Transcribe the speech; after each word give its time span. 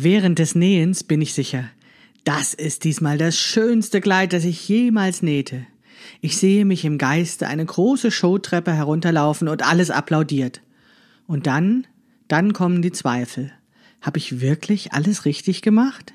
Während 0.00 0.38
des 0.38 0.54
Nähens 0.54 1.02
bin 1.02 1.20
ich 1.20 1.34
sicher, 1.34 1.64
das 2.22 2.54
ist 2.54 2.84
diesmal 2.84 3.18
das 3.18 3.36
schönste 3.36 4.00
Kleid, 4.00 4.32
das 4.32 4.44
ich 4.44 4.68
jemals 4.68 5.22
nähte. 5.22 5.66
Ich 6.20 6.36
sehe 6.36 6.64
mich 6.64 6.84
im 6.84 6.98
Geiste 6.98 7.48
eine 7.48 7.66
große 7.66 8.12
Showtreppe 8.12 8.72
herunterlaufen 8.72 9.48
und 9.48 9.66
alles 9.66 9.90
applaudiert. 9.90 10.60
Und 11.26 11.48
dann, 11.48 11.84
dann 12.28 12.52
kommen 12.52 12.80
die 12.80 12.92
Zweifel. 12.92 13.50
Habe 14.00 14.18
ich 14.18 14.40
wirklich 14.40 14.92
alles 14.92 15.24
richtig 15.24 15.62
gemacht? 15.62 16.14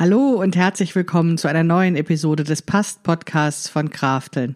Hallo 0.00 0.40
und 0.40 0.54
herzlich 0.54 0.94
willkommen 0.94 1.38
zu 1.38 1.48
einer 1.48 1.64
neuen 1.64 1.96
Episode 1.96 2.44
des 2.44 2.62
Past-Podcasts 2.62 3.68
von 3.68 3.90
Krafteln. 3.90 4.54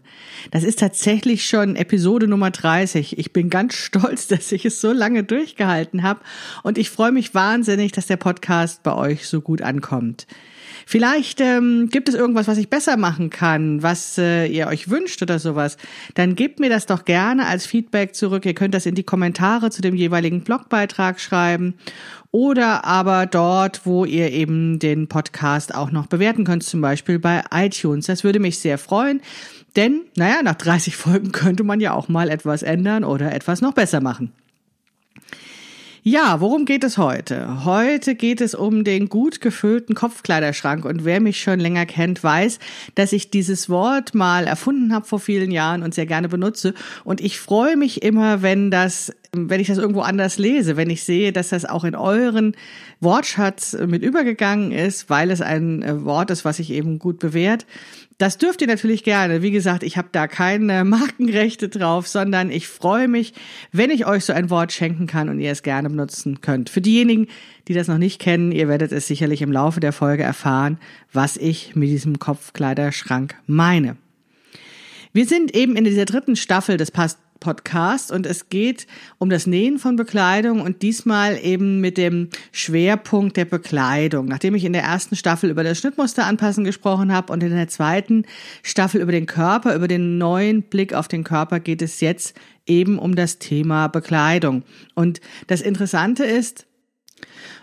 Das 0.52 0.62
ist 0.62 0.78
tatsächlich 0.78 1.48
schon 1.48 1.74
Episode 1.74 2.28
Nummer 2.28 2.52
30. 2.52 3.18
Ich 3.18 3.32
bin 3.32 3.50
ganz 3.50 3.74
stolz, 3.74 4.26
dass 4.28 4.52
ich 4.52 4.64
es 4.64 4.80
so 4.80 4.92
lange 4.92 5.24
durchgehalten 5.24 6.04
habe 6.04 6.20
und 6.62 6.78
ich 6.78 6.90
freue 6.90 7.10
mich 7.10 7.34
wahnsinnig, 7.34 7.90
dass 7.90 8.06
der 8.06 8.18
Podcast 8.18 8.84
bei 8.84 8.94
euch 8.94 9.26
so 9.26 9.40
gut 9.40 9.62
ankommt. 9.62 10.28
Vielleicht 10.86 11.40
ähm, 11.40 11.88
gibt 11.90 12.08
es 12.08 12.14
irgendwas, 12.14 12.48
was 12.48 12.58
ich 12.58 12.70
besser 12.70 12.96
machen 12.96 13.30
kann, 13.30 13.82
was 13.82 14.18
äh, 14.18 14.46
ihr 14.46 14.66
euch 14.66 14.88
wünscht 14.90 15.22
oder 15.22 15.38
sowas. 15.38 15.76
Dann 16.14 16.34
gebt 16.34 16.60
mir 16.60 16.70
das 16.70 16.86
doch 16.86 17.04
gerne 17.04 17.46
als 17.46 17.66
Feedback 17.66 18.14
zurück. 18.14 18.44
Ihr 18.46 18.54
könnt 18.54 18.74
das 18.74 18.86
in 18.86 18.94
die 18.94 19.02
Kommentare 19.02 19.70
zu 19.70 19.82
dem 19.82 19.94
jeweiligen 19.94 20.42
Blogbeitrag 20.42 21.20
schreiben 21.20 21.74
oder 22.32 22.84
aber 22.86 23.26
dort, 23.26 23.84
wo 23.84 24.06
ihr 24.06 24.32
eben 24.32 24.78
den 24.78 25.06
Podcast 25.06 25.74
auch 25.74 25.90
noch 25.90 26.06
bewerten 26.06 26.44
könnt, 26.44 26.64
zum 26.64 26.80
Beispiel 26.80 27.18
bei 27.18 27.44
iTunes. 27.52 28.06
Das 28.06 28.24
würde 28.24 28.40
mich 28.40 28.58
sehr 28.58 28.78
freuen. 28.78 29.20
Denn, 29.76 30.02
naja, 30.16 30.42
nach 30.42 30.54
30 30.54 30.96
Folgen 30.96 31.32
könnte 31.32 31.62
man 31.62 31.80
ja 31.80 31.92
auch 31.92 32.08
mal 32.08 32.30
etwas 32.30 32.62
ändern 32.62 33.04
oder 33.04 33.32
etwas 33.34 33.60
noch 33.60 33.74
besser 33.74 34.00
machen. 34.00 34.32
Ja, 36.04 36.40
worum 36.40 36.64
geht 36.64 36.82
es 36.82 36.98
heute? 36.98 37.64
Heute 37.64 38.16
geht 38.16 38.40
es 38.40 38.56
um 38.56 38.82
den 38.82 39.08
gut 39.08 39.40
gefüllten 39.40 39.94
Kopfkleiderschrank. 39.94 40.84
Und 40.84 41.04
wer 41.04 41.20
mich 41.20 41.40
schon 41.40 41.60
länger 41.60 41.86
kennt, 41.86 42.24
weiß, 42.24 42.58
dass 42.96 43.12
ich 43.12 43.30
dieses 43.30 43.70
Wort 43.70 44.12
mal 44.12 44.48
erfunden 44.48 44.92
habe 44.92 45.06
vor 45.06 45.20
vielen 45.20 45.52
Jahren 45.52 45.84
und 45.84 45.94
sehr 45.94 46.06
gerne 46.06 46.28
benutze. 46.28 46.74
Und 47.04 47.20
ich 47.20 47.38
freue 47.38 47.76
mich 47.76 48.02
immer, 48.02 48.42
wenn 48.42 48.72
das 48.72 49.12
wenn 49.34 49.60
ich 49.60 49.68
das 49.68 49.78
irgendwo 49.78 50.02
anders 50.02 50.36
lese, 50.36 50.76
wenn 50.76 50.90
ich 50.90 51.04
sehe, 51.04 51.32
dass 51.32 51.48
das 51.48 51.64
auch 51.64 51.84
in 51.84 51.94
euren 51.94 52.54
Wortschatz 53.00 53.74
mit 53.86 54.02
übergegangen 54.02 54.72
ist, 54.72 55.08
weil 55.08 55.30
es 55.30 55.40
ein 55.40 55.82
äh, 55.82 56.04
Wort 56.04 56.30
ist, 56.30 56.44
was 56.44 56.58
sich 56.58 56.70
eben 56.70 56.98
gut 56.98 57.18
bewährt, 57.18 57.64
das 58.22 58.38
dürft 58.38 58.60
ihr 58.60 58.68
natürlich 58.68 59.02
gerne. 59.02 59.42
Wie 59.42 59.50
gesagt, 59.50 59.82
ich 59.82 59.96
habe 59.96 60.08
da 60.12 60.28
keine 60.28 60.84
Markenrechte 60.84 61.68
drauf, 61.68 62.06
sondern 62.06 62.52
ich 62.52 62.68
freue 62.68 63.08
mich, 63.08 63.34
wenn 63.72 63.90
ich 63.90 64.06
euch 64.06 64.24
so 64.24 64.32
ein 64.32 64.48
Wort 64.48 64.70
schenken 64.70 65.08
kann 65.08 65.28
und 65.28 65.40
ihr 65.40 65.50
es 65.50 65.64
gerne 65.64 65.90
benutzen 65.90 66.40
könnt. 66.40 66.70
Für 66.70 66.80
diejenigen, 66.80 67.26
die 67.66 67.74
das 67.74 67.88
noch 67.88 67.98
nicht 67.98 68.20
kennen, 68.20 68.52
ihr 68.52 68.68
werdet 68.68 68.92
es 68.92 69.08
sicherlich 69.08 69.42
im 69.42 69.50
Laufe 69.50 69.80
der 69.80 69.92
Folge 69.92 70.22
erfahren, 70.22 70.78
was 71.12 71.36
ich 71.36 71.74
mit 71.74 71.88
diesem 71.88 72.20
Kopfkleiderschrank 72.20 73.34
meine. 73.48 73.96
Wir 75.12 75.26
sind 75.26 75.56
eben 75.56 75.74
in 75.74 75.82
dieser 75.82 76.04
dritten 76.04 76.36
Staffel 76.36 76.76
des 76.76 76.92
Past 76.92 77.18
Podcast 77.42 78.12
und 78.12 78.24
es 78.24 78.48
geht 78.48 78.86
um 79.18 79.28
das 79.28 79.48
Nähen 79.48 79.80
von 79.80 79.96
Bekleidung 79.96 80.60
und 80.60 80.82
diesmal 80.82 81.36
eben 81.42 81.80
mit 81.80 81.98
dem 81.98 82.28
Schwerpunkt 82.52 83.36
der 83.36 83.44
Bekleidung. 83.44 84.26
Nachdem 84.26 84.54
ich 84.54 84.64
in 84.64 84.72
der 84.72 84.84
ersten 84.84 85.16
Staffel 85.16 85.50
über 85.50 85.64
das 85.64 85.78
Schnittmuster 85.78 86.24
anpassen 86.24 86.62
gesprochen 86.64 87.12
habe 87.12 87.32
und 87.32 87.42
in 87.42 87.50
der 87.50 87.66
zweiten 87.66 88.24
Staffel 88.62 89.00
über 89.00 89.10
den 89.10 89.26
Körper, 89.26 89.74
über 89.74 89.88
den 89.88 90.18
neuen 90.18 90.62
Blick 90.62 90.94
auf 90.94 91.08
den 91.08 91.24
Körper 91.24 91.58
geht 91.58 91.82
es 91.82 92.00
jetzt 92.00 92.38
eben 92.64 92.98
um 92.98 93.16
das 93.16 93.38
Thema 93.38 93.88
Bekleidung. 93.88 94.62
Und 94.94 95.20
das 95.48 95.60
Interessante 95.60 96.24
ist, 96.24 96.66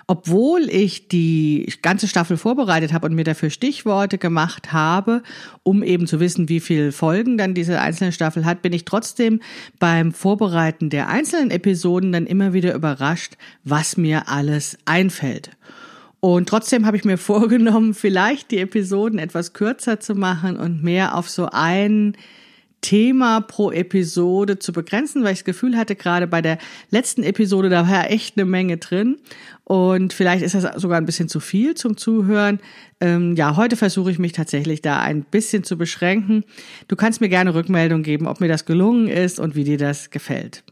obwohl 0.07 0.69
ich 0.69 1.07
die 1.07 1.71
ganze 1.83 2.07
Staffel 2.07 2.35
vorbereitet 2.37 2.93
habe 2.93 3.05
und 3.07 3.13
mir 3.13 3.23
dafür 3.23 3.51
Stichworte 3.51 4.17
gemacht 4.17 4.73
habe, 4.73 5.21
um 5.63 5.83
eben 5.83 6.07
zu 6.07 6.19
wissen, 6.19 6.49
wie 6.49 6.59
viele 6.59 6.91
Folgen 6.91 7.37
dann 7.37 7.53
diese 7.53 7.79
einzelne 7.79 8.11
Staffel 8.11 8.43
hat, 8.43 8.63
bin 8.63 8.73
ich 8.73 8.85
trotzdem 8.85 9.39
beim 9.77 10.11
Vorbereiten 10.11 10.89
der 10.89 11.09
einzelnen 11.09 11.51
Episoden 11.51 12.11
dann 12.11 12.25
immer 12.25 12.53
wieder 12.53 12.73
überrascht, 12.73 13.33
was 13.63 13.97
mir 13.97 14.29
alles 14.29 14.77
einfällt. 14.85 15.51
Und 16.21 16.49
trotzdem 16.49 16.85
habe 16.85 16.97
ich 16.97 17.05
mir 17.05 17.17
vorgenommen, 17.19 17.93
vielleicht 17.93 18.51
die 18.51 18.59
Episoden 18.59 19.19
etwas 19.19 19.53
kürzer 19.53 19.99
zu 19.99 20.15
machen 20.15 20.57
und 20.57 20.83
mehr 20.83 21.15
auf 21.15 21.29
so 21.29 21.49
einen 21.51 22.17
Thema 22.81 23.41
pro 23.41 23.71
Episode 23.71 24.59
zu 24.59 24.71
begrenzen, 24.71 25.23
weil 25.23 25.33
ich 25.33 25.39
das 25.39 25.45
Gefühl 25.45 25.77
hatte, 25.77 25.95
gerade 25.95 26.27
bei 26.27 26.41
der 26.41 26.57
letzten 26.91 27.23
Episode, 27.23 27.69
da 27.69 27.87
war 27.87 28.03
ja 28.03 28.09
echt 28.09 28.37
eine 28.37 28.45
Menge 28.45 28.77
drin. 28.77 29.17
Und 29.63 30.13
vielleicht 30.13 30.43
ist 30.43 30.55
das 30.55 30.81
sogar 30.81 30.97
ein 30.97 31.05
bisschen 31.05 31.29
zu 31.29 31.39
viel 31.39 31.75
zum 31.75 31.97
Zuhören. 31.97 32.59
Ähm, 32.99 33.35
ja, 33.35 33.55
heute 33.55 33.75
versuche 33.75 34.11
ich 34.11 34.19
mich 34.19 34.31
tatsächlich 34.31 34.81
da 34.81 34.99
ein 34.99 35.23
bisschen 35.23 35.63
zu 35.63 35.77
beschränken. 35.77 36.43
Du 36.87 36.95
kannst 36.95 37.21
mir 37.21 37.29
gerne 37.29 37.53
Rückmeldung 37.53 38.03
geben, 38.03 38.27
ob 38.27 38.39
mir 38.39 38.47
das 38.47 38.65
gelungen 38.65 39.07
ist 39.07 39.39
und 39.39 39.55
wie 39.55 39.63
dir 39.63 39.77
das 39.77 40.09
gefällt. 40.09 40.63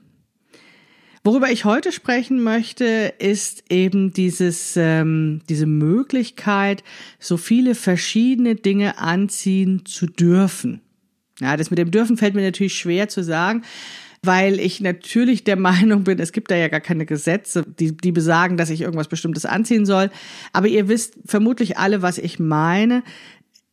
Worüber 1.23 1.51
ich 1.51 1.65
heute 1.65 1.91
sprechen 1.91 2.41
möchte, 2.41 3.13
ist 3.19 3.65
eben 3.69 4.13
dieses, 4.13 4.77
ähm, 4.77 5.41
diese 5.49 5.65
Möglichkeit, 5.65 6.85
so 7.19 7.35
viele 7.35 7.75
verschiedene 7.75 8.55
Dinge 8.55 8.97
anziehen 8.97 9.85
zu 9.85 10.05
dürfen. 10.05 10.81
Ja, 11.39 11.55
das 11.55 11.69
mit 11.69 11.79
dem 11.79 11.91
dürfen 11.91 12.17
fällt 12.17 12.35
mir 12.35 12.43
natürlich 12.43 12.75
schwer 12.75 13.09
zu 13.09 13.23
sagen, 13.23 13.63
weil 14.23 14.59
ich 14.59 14.81
natürlich 14.81 15.43
der 15.43 15.55
Meinung 15.57 16.03
bin, 16.03 16.19
es 16.19 16.31
gibt 16.31 16.51
da 16.51 16.55
ja 16.55 16.67
gar 16.67 16.79
keine 16.79 17.05
Gesetze, 17.05 17.63
die, 17.79 17.95
die 17.95 18.11
besagen, 18.11 18.57
dass 18.57 18.69
ich 18.69 18.81
irgendwas 18.81 19.07
Bestimmtes 19.07 19.45
anziehen 19.45 19.85
soll. 19.85 20.09
Aber 20.53 20.67
ihr 20.67 20.87
wisst 20.87 21.15
vermutlich 21.25 21.77
alle, 21.77 22.01
was 22.01 22.17
ich 22.17 22.39
meine. 22.39 23.03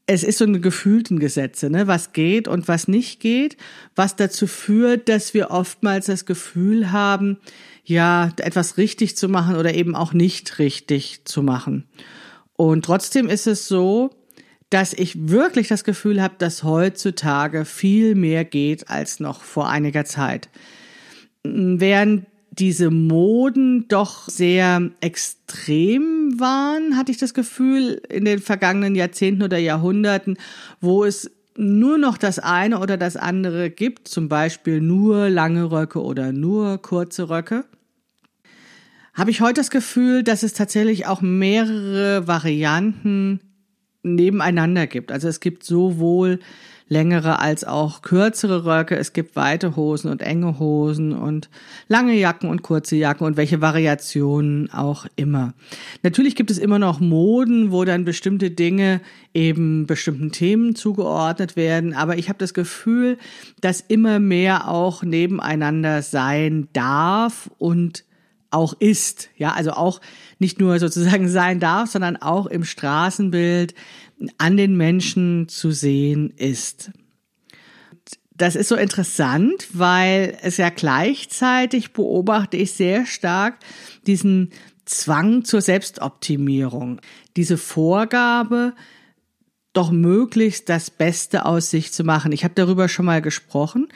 Es 0.06 0.22
ist 0.22 0.36
so 0.36 0.44
eine 0.44 0.60
gefühlten 0.60 1.18
Gesetze, 1.18 1.70
ne? 1.70 1.86
was 1.86 2.12
geht 2.12 2.46
und 2.46 2.68
was 2.68 2.88
nicht 2.88 3.20
geht, 3.20 3.56
was 3.96 4.16
dazu 4.16 4.46
führt, 4.46 5.08
dass 5.08 5.32
wir 5.32 5.50
oftmals 5.50 6.06
das 6.06 6.26
Gefühl 6.26 6.92
haben, 6.92 7.38
ja, 7.86 8.30
etwas 8.36 8.76
richtig 8.76 9.16
zu 9.16 9.30
machen 9.30 9.56
oder 9.56 9.72
eben 9.72 9.94
auch 9.94 10.12
nicht 10.12 10.58
richtig 10.58 11.24
zu 11.24 11.42
machen. 11.42 11.86
Und 12.52 12.84
trotzdem 12.84 13.28
ist 13.28 13.46
es 13.46 13.66
so, 13.66 14.10
dass 14.70 14.92
ich 14.92 15.28
wirklich 15.28 15.68
das 15.68 15.84
Gefühl 15.84 16.20
habe, 16.22 16.34
dass 16.38 16.64
heutzutage 16.64 17.64
viel 17.64 18.14
mehr 18.14 18.44
geht 18.44 18.88
als 18.90 19.20
noch 19.20 19.42
vor 19.42 19.68
einiger 19.68 20.04
Zeit. 20.04 20.48
Während 21.44 22.26
diese 22.50 22.90
Moden 22.90 23.88
doch 23.88 24.28
sehr 24.28 24.90
extrem 25.00 26.38
waren, 26.38 26.96
hatte 26.96 27.12
ich 27.12 27.18
das 27.18 27.34
Gefühl, 27.34 28.00
in 28.08 28.24
den 28.24 28.38
vergangenen 28.38 28.94
Jahrzehnten 28.94 29.42
oder 29.42 29.58
Jahrhunderten, 29.58 30.36
wo 30.80 31.04
es 31.04 31.30
nur 31.56 31.98
noch 31.98 32.16
das 32.18 32.38
eine 32.38 32.80
oder 32.80 32.96
das 32.96 33.16
andere 33.16 33.70
gibt, 33.70 34.08
zum 34.08 34.28
Beispiel 34.28 34.80
nur 34.80 35.28
lange 35.30 35.70
Röcke 35.70 36.02
oder 36.02 36.32
nur 36.32 36.78
kurze 36.78 37.28
Röcke, 37.28 37.64
habe 39.14 39.30
ich 39.30 39.40
heute 39.40 39.60
das 39.60 39.70
Gefühl, 39.70 40.24
dass 40.24 40.42
es 40.42 40.54
tatsächlich 40.54 41.06
auch 41.06 41.20
mehrere 41.20 42.26
Varianten 42.26 43.40
nebeneinander 44.04 44.86
gibt. 44.86 45.10
Also 45.10 45.28
es 45.28 45.40
gibt 45.40 45.64
sowohl 45.64 46.38
längere 46.88 47.38
als 47.38 47.64
auch 47.64 48.02
kürzere 48.02 48.64
Röcke. 48.64 48.96
Es 48.96 49.12
gibt 49.12 49.36
weite 49.36 49.74
Hosen 49.74 50.10
und 50.10 50.20
enge 50.20 50.58
Hosen 50.58 51.12
und 51.12 51.48
lange 51.88 52.14
Jacken 52.14 52.50
und 52.50 52.62
kurze 52.62 52.96
Jacken 52.96 53.26
und 53.26 53.36
welche 53.36 53.60
Variationen 53.60 54.70
auch 54.70 55.06
immer. 55.16 55.54
Natürlich 56.02 56.36
gibt 56.36 56.50
es 56.50 56.58
immer 56.58 56.78
noch 56.78 57.00
Moden, 57.00 57.72
wo 57.72 57.84
dann 57.84 58.04
bestimmte 58.04 58.50
Dinge 58.50 59.00
eben 59.32 59.86
bestimmten 59.86 60.30
Themen 60.30 60.74
zugeordnet 60.74 61.56
werden. 61.56 61.94
Aber 61.94 62.18
ich 62.18 62.28
habe 62.28 62.38
das 62.38 62.52
Gefühl, 62.52 63.18
dass 63.60 63.80
immer 63.80 64.18
mehr 64.18 64.68
auch 64.68 65.02
nebeneinander 65.02 66.02
sein 66.02 66.68
darf 66.74 67.50
und 67.58 68.04
auch 68.54 68.74
ist. 68.78 69.28
Ja, 69.36 69.52
also 69.52 69.72
auch 69.72 70.00
nicht 70.38 70.60
nur 70.60 70.78
sozusagen 70.78 71.28
sein 71.28 71.60
darf, 71.60 71.90
sondern 71.90 72.16
auch 72.16 72.46
im 72.46 72.64
Straßenbild 72.64 73.74
an 74.38 74.56
den 74.56 74.76
Menschen 74.76 75.48
zu 75.48 75.70
sehen 75.70 76.32
ist. 76.36 76.92
Das 78.36 78.56
ist 78.56 78.68
so 78.68 78.74
interessant, 78.74 79.68
weil 79.72 80.36
es 80.42 80.56
ja 80.56 80.70
gleichzeitig 80.70 81.92
beobachte 81.92 82.56
ich 82.56 82.72
sehr 82.72 83.06
stark 83.06 83.58
diesen 84.06 84.50
Zwang 84.84 85.44
zur 85.44 85.60
Selbstoptimierung, 85.60 87.00
diese 87.36 87.56
Vorgabe, 87.56 88.74
doch 89.74 89.90
möglichst 89.90 90.68
das 90.68 90.88
Beste 90.88 91.44
aus 91.44 91.70
sich 91.70 91.92
zu 91.92 92.04
machen. 92.04 92.32
Ich 92.32 92.44
habe 92.44 92.54
darüber 92.54 92.88
schon 92.88 93.04
mal 93.04 93.20
gesprochen, 93.20 93.88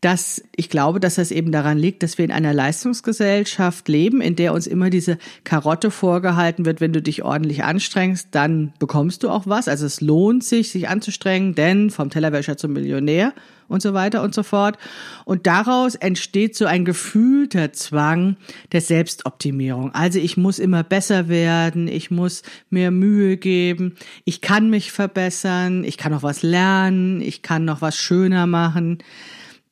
dass 0.00 0.42
ich 0.56 0.68
glaube, 0.70 0.98
dass 0.98 1.14
das 1.14 1.30
eben 1.30 1.52
daran 1.52 1.78
liegt, 1.78 2.02
dass 2.02 2.18
wir 2.18 2.24
in 2.24 2.32
einer 2.32 2.52
Leistungsgesellschaft 2.52 3.88
leben, 3.88 4.20
in 4.20 4.36
der 4.36 4.52
uns 4.52 4.66
immer 4.66 4.90
diese 4.90 5.18
Karotte 5.44 5.90
vorgehalten 5.90 6.64
wird, 6.64 6.80
wenn 6.80 6.92
du 6.92 7.00
dich 7.00 7.22
ordentlich 7.22 7.64
anstrengst, 7.64 8.28
dann 8.32 8.72
bekommst 8.78 9.22
du 9.22 9.30
auch 9.30 9.46
was. 9.46 9.68
Also 9.68 9.86
es 9.86 10.00
lohnt 10.00 10.42
sich, 10.42 10.70
sich 10.70 10.88
anzustrengen, 10.88 11.54
denn 11.54 11.90
vom 11.90 12.10
Tellerwäscher 12.10 12.56
zum 12.56 12.72
Millionär 12.72 13.32
und 13.70 13.80
so 13.80 13.94
weiter 13.94 14.22
und 14.22 14.34
so 14.34 14.42
fort. 14.42 14.76
Und 15.24 15.46
daraus 15.46 15.94
entsteht 15.94 16.56
so 16.56 16.66
ein 16.66 16.84
gefühlter 16.84 17.72
Zwang 17.72 18.36
der 18.72 18.80
Selbstoptimierung. 18.80 19.94
Also 19.94 20.18
ich 20.18 20.36
muss 20.36 20.58
immer 20.58 20.82
besser 20.82 21.28
werden, 21.28 21.86
ich 21.88 22.10
muss 22.10 22.42
mehr 22.68 22.90
Mühe 22.90 23.36
geben, 23.36 23.94
ich 24.24 24.40
kann 24.40 24.70
mich 24.70 24.92
verbessern, 24.92 25.84
ich 25.84 25.96
kann 25.96 26.12
noch 26.12 26.24
was 26.24 26.42
lernen, 26.42 27.20
ich 27.20 27.42
kann 27.42 27.64
noch 27.64 27.80
was 27.80 27.96
schöner 27.96 28.46
machen. 28.46 28.98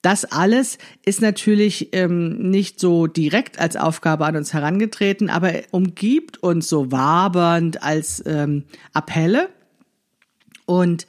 Das 0.00 0.24
alles 0.24 0.78
ist 1.04 1.20
natürlich 1.20 1.88
ähm, 1.92 2.50
nicht 2.50 2.78
so 2.78 3.08
direkt 3.08 3.58
als 3.58 3.74
Aufgabe 3.74 4.26
an 4.26 4.36
uns 4.36 4.52
herangetreten, 4.54 5.28
aber 5.28 5.52
umgibt 5.72 6.40
uns 6.40 6.68
so 6.68 6.92
wabernd 6.92 7.82
als 7.82 8.22
ähm, 8.24 8.62
Appelle. 8.92 9.48
Und 10.66 11.08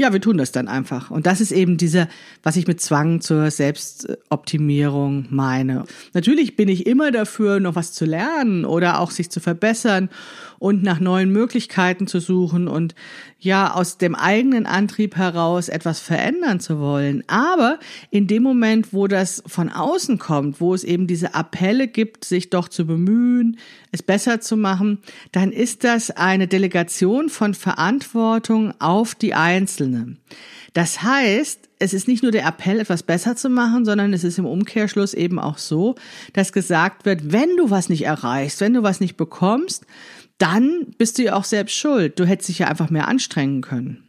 ja, 0.00 0.14
wir 0.14 0.20
tun 0.22 0.38
das 0.38 0.50
dann 0.50 0.66
einfach. 0.66 1.10
Und 1.10 1.26
das 1.26 1.42
ist 1.42 1.52
eben 1.52 1.76
dieser, 1.76 2.08
was 2.42 2.56
ich 2.56 2.66
mit 2.66 2.80
Zwang 2.80 3.20
zur 3.20 3.50
Selbstoptimierung 3.50 5.26
meine. 5.28 5.84
Natürlich 6.14 6.56
bin 6.56 6.70
ich 6.70 6.86
immer 6.86 7.12
dafür, 7.12 7.60
noch 7.60 7.74
was 7.74 7.92
zu 7.92 8.06
lernen 8.06 8.64
oder 8.64 8.98
auch 8.98 9.10
sich 9.10 9.28
zu 9.30 9.40
verbessern 9.40 10.08
und 10.60 10.82
nach 10.82 11.00
neuen 11.00 11.32
Möglichkeiten 11.32 12.06
zu 12.06 12.20
suchen 12.20 12.68
und 12.68 12.94
ja, 13.38 13.72
aus 13.72 13.96
dem 13.96 14.14
eigenen 14.14 14.66
Antrieb 14.66 15.16
heraus 15.16 15.70
etwas 15.70 16.00
verändern 16.00 16.60
zu 16.60 16.78
wollen. 16.78 17.24
Aber 17.28 17.78
in 18.10 18.26
dem 18.26 18.42
Moment, 18.42 18.92
wo 18.92 19.08
das 19.08 19.42
von 19.46 19.70
außen 19.70 20.18
kommt, 20.18 20.60
wo 20.60 20.74
es 20.74 20.84
eben 20.84 21.06
diese 21.06 21.34
Appelle 21.34 21.88
gibt, 21.88 22.26
sich 22.26 22.50
doch 22.50 22.68
zu 22.68 22.86
bemühen, 22.86 23.56
es 23.90 24.02
besser 24.02 24.42
zu 24.42 24.58
machen, 24.58 24.98
dann 25.32 25.50
ist 25.50 25.82
das 25.82 26.10
eine 26.10 26.46
Delegation 26.46 27.30
von 27.30 27.54
Verantwortung 27.54 28.74
auf 28.80 29.14
die 29.14 29.32
Einzelne. 29.32 30.18
Das 30.74 31.02
heißt, 31.02 31.70
es 31.78 31.94
ist 31.94 32.06
nicht 32.06 32.22
nur 32.22 32.32
der 32.32 32.46
Appell, 32.46 32.80
etwas 32.80 33.02
besser 33.02 33.34
zu 33.34 33.48
machen, 33.48 33.86
sondern 33.86 34.12
es 34.12 34.24
ist 34.24 34.38
im 34.38 34.44
Umkehrschluss 34.44 35.14
eben 35.14 35.38
auch 35.38 35.56
so, 35.56 35.94
dass 36.34 36.52
gesagt 36.52 37.06
wird, 37.06 37.32
wenn 37.32 37.56
du 37.56 37.70
was 37.70 37.88
nicht 37.88 38.04
erreichst, 38.04 38.60
wenn 38.60 38.74
du 38.74 38.82
was 38.82 39.00
nicht 39.00 39.16
bekommst, 39.16 39.86
dann 40.40 40.86
bist 40.98 41.18
du 41.18 41.24
ja 41.24 41.34
auch 41.34 41.44
selbst 41.44 41.76
schuld. 41.76 42.18
Du 42.18 42.24
hättest 42.24 42.48
dich 42.48 42.60
ja 42.60 42.68
einfach 42.68 42.90
mehr 42.90 43.08
anstrengen 43.08 43.60
können. 43.60 44.08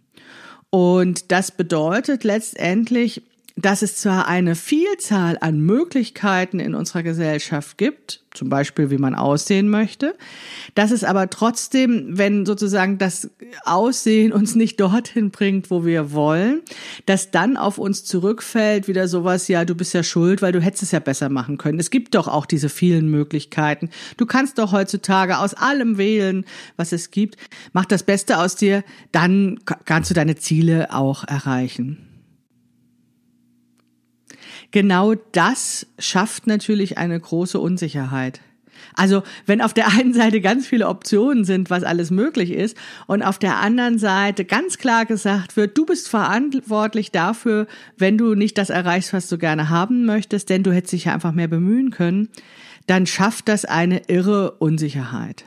Und 0.69 1.31
das 1.31 1.51
bedeutet 1.51 2.24
letztendlich, 2.24 3.24
dass 3.56 3.81
es 3.81 3.95
zwar 3.98 4.27
eine 4.27 4.56
Vielzahl 4.56 5.38
an 5.42 5.59
Möglichkeiten 5.59 6.59
in 6.59 6.74
unserer 6.75 7.03
Gesellschaft 7.03 7.77
gibt, 7.77 8.24
zum 8.33 8.50
Beispiel 8.50 8.89
wie 8.89 8.98
man 8.98 9.13
aussehen 9.13 9.69
möchte, 9.69 10.15
dass 10.74 10.92
es 10.92 11.03
aber 11.03 11.30
trotzdem, 11.30 12.18
wenn 12.18 12.45
sozusagen 12.45 12.98
das 12.98 13.30
Aussehen 13.65 14.31
uns 14.31 14.56
nicht 14.56 14.80
dorthin 14.80 15.31
bringt, 15.31 15.69
wo 15.69 15.86
wir 15.86 16.13
wollen, 16.13 16.62
dass 17.06 17.31
dann 17.31 17.57
auf 17.57 17.77
uns 17.77 18.06
zurückfällt 18.06 18.88
wieder 18.88 19.07
sowas, 19.07 19.48
ja, 19.50 19.65
du 19.65 19.75
bist 19.75 19.94
ja 19.94 20.04
schuld, 20.04 20.42
weil 20.42 20.54
du 20.54 20.62
hättest 20.62 20.83
es 20.83 20.92
ja 20.92 21.00
besser 21.00 21.30
machen 21.30 21.57
können. 21.57 21.80
Es 21.80 21.89
gibt 21.89 22.15
doch 22.15 22.27
auch 22.27 22.45
diese 22.45 22.69
vielen 22.69 23.09
Möglichkeiten. 23.09 23.89
Du 24.15 24.25
kannst 24.25 24.59
doch 24.59 24.71
heutzutage 24.71 25.38
aus 25.38 25.54
allem 25.54 25.97
wählen, 25.97 26.45
was 26.77 26.94
es 26.94 27.12
gibt. 27.12 27.36
Mach 27.74 27.86
das 27.86 28.04
Beste 28.04 28.38
aus 28.38 28.56
dir, 28.56 28.83
dann 29.12 29.59
kannst 29.86 30.09
du 30.09 30.13
deine 30.13 30.38
Ziele 30.38 30.94
auch 30.94 31.25
erreichen. 31.25 32.11
Genau 34.71 35.15
das 35.31 35.88
schafft 36.00 36.48
natürlich 36.48 36.98
eine 36.98 37.19
große 37.19 37.59
Unsicherheit. 37.59 38.42
Also 38.94 39.24
wenn 39.45 39.62
auf 39.62 39.74
der 39.74 39.88
einen 39.88 40.13
Seite 40.13 40.42
ganz 40.42 40.68
viele 40.68 40.88
Optionen 40.88 41.45
sind, 41.45 41.69
was 41.69 41.83
alles 41.83 42.12
möglich 42.12 42.51
ist, 42.51 42.77
und 43.07 43.21
auf 43.21 43.39
der 43.39 43.57
anderen 43.57 43.98
Seite 43.98 44.45
ganz 44.45 44.77
klar 44.77 45.06
gesagt 45.06 45.56
wird, 45.56 45.77
du 45.77 45.86
bist 45.86 46.09
verantwortlich 46.09 47.12
dafür, 47.12 47.68
wenn 47.98 48.18
du 48.18 48.36
nicht 48.36 48.57
das 48.57 48.69
erreichst, 48.69 49.13
was 49.13 49.30
du 49.30 49.38
gerne 49.38 49.69
haben 49.69 50.06
möchtest, 50.06 50.50
denn 50.50 50.63
du 50.63 50.71
hättest 50.71 50.94
dich 50.94 51.06
ja 51.06 51.13
einfach 51.13 51.31
mehr 51.31 51.47
bemühen 51.47 51.92
können, 51.92 52.30
dann 52.88 53.06
schafft 53.06 53.47
das 53.47 53.65
eine 53.65 54.04
irre 54.07 54.51
Unsicherheit. 54.51 55.45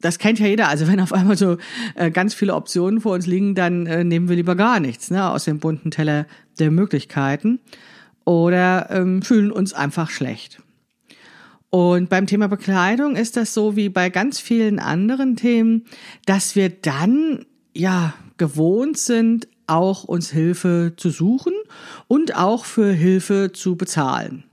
Das 0.00 0.18
kennt 0.18 0.38
ja 0.38 0.46
jeder. 0.46 0.68
Also 0.68 0.86
wenn 0.86 1.00
auf 1.00 1.12
einmal 1.12 1.36
so 1.36 1.58
äh, 1.96 2.10
ganz 2.10 2.32
viele 2.32 2.54
Optionen 2.54 3.00
vor 3.00 3.14
uns 3.14 3.26
liegen, 3.26 3.56
dann 3.56 3.86
äh, 3.86 4.04
nehmen 4.04 4.28
wir 4.28 4.36
lieber 4.36 4.54
gar 4.54 4.78
nichts 4.78 5.10
ne, 5.10 5.28
aus 5.28 5.44
dem 5.44 5.58
bunten 5.58 5.90
Teller 5.90 6.26
der 6.60 6.70
Möglichkeiten 6.70 7.58
oder 8.28 8.88
ähm, 8.90 9.22
fühlen 9.22 9.50
uns 9.50 9.72
einfach 9.72 10.10
schlecht. 10.10 10.60
Und 11.70 12.10
beim 12.10 12.26
Thema 12.26 12.46
Bekleidung 12.46 13.16
ist 13.16 13.38
das 13.38 13.54
so 13.54 13.74
wie 13.74 13.88
bei 13.88 14.10
ganz 14.10 14.38
vielen 14.38 14.78
anderen 14.78 15.34
Themen, 15.34 15.86
dass 16.26 16.54
wir 16.54 16.68
dann 16.68 17.46
ja 17.74 18.12
gewohnt 18.36 18.98
sind, 18.98 19.48
auch 19.66 20.04
uns 20.04 20.30
Hilfe 20.30 20.92
zu 20.98 21.08
suchen 21.08 21.54
und 22.06 22.36
auch 22.36 22.66
für 22.66 22.92
Hilfe 22.92 23.52
zu 23.54 23.76
bezahlen. 23.76 24.44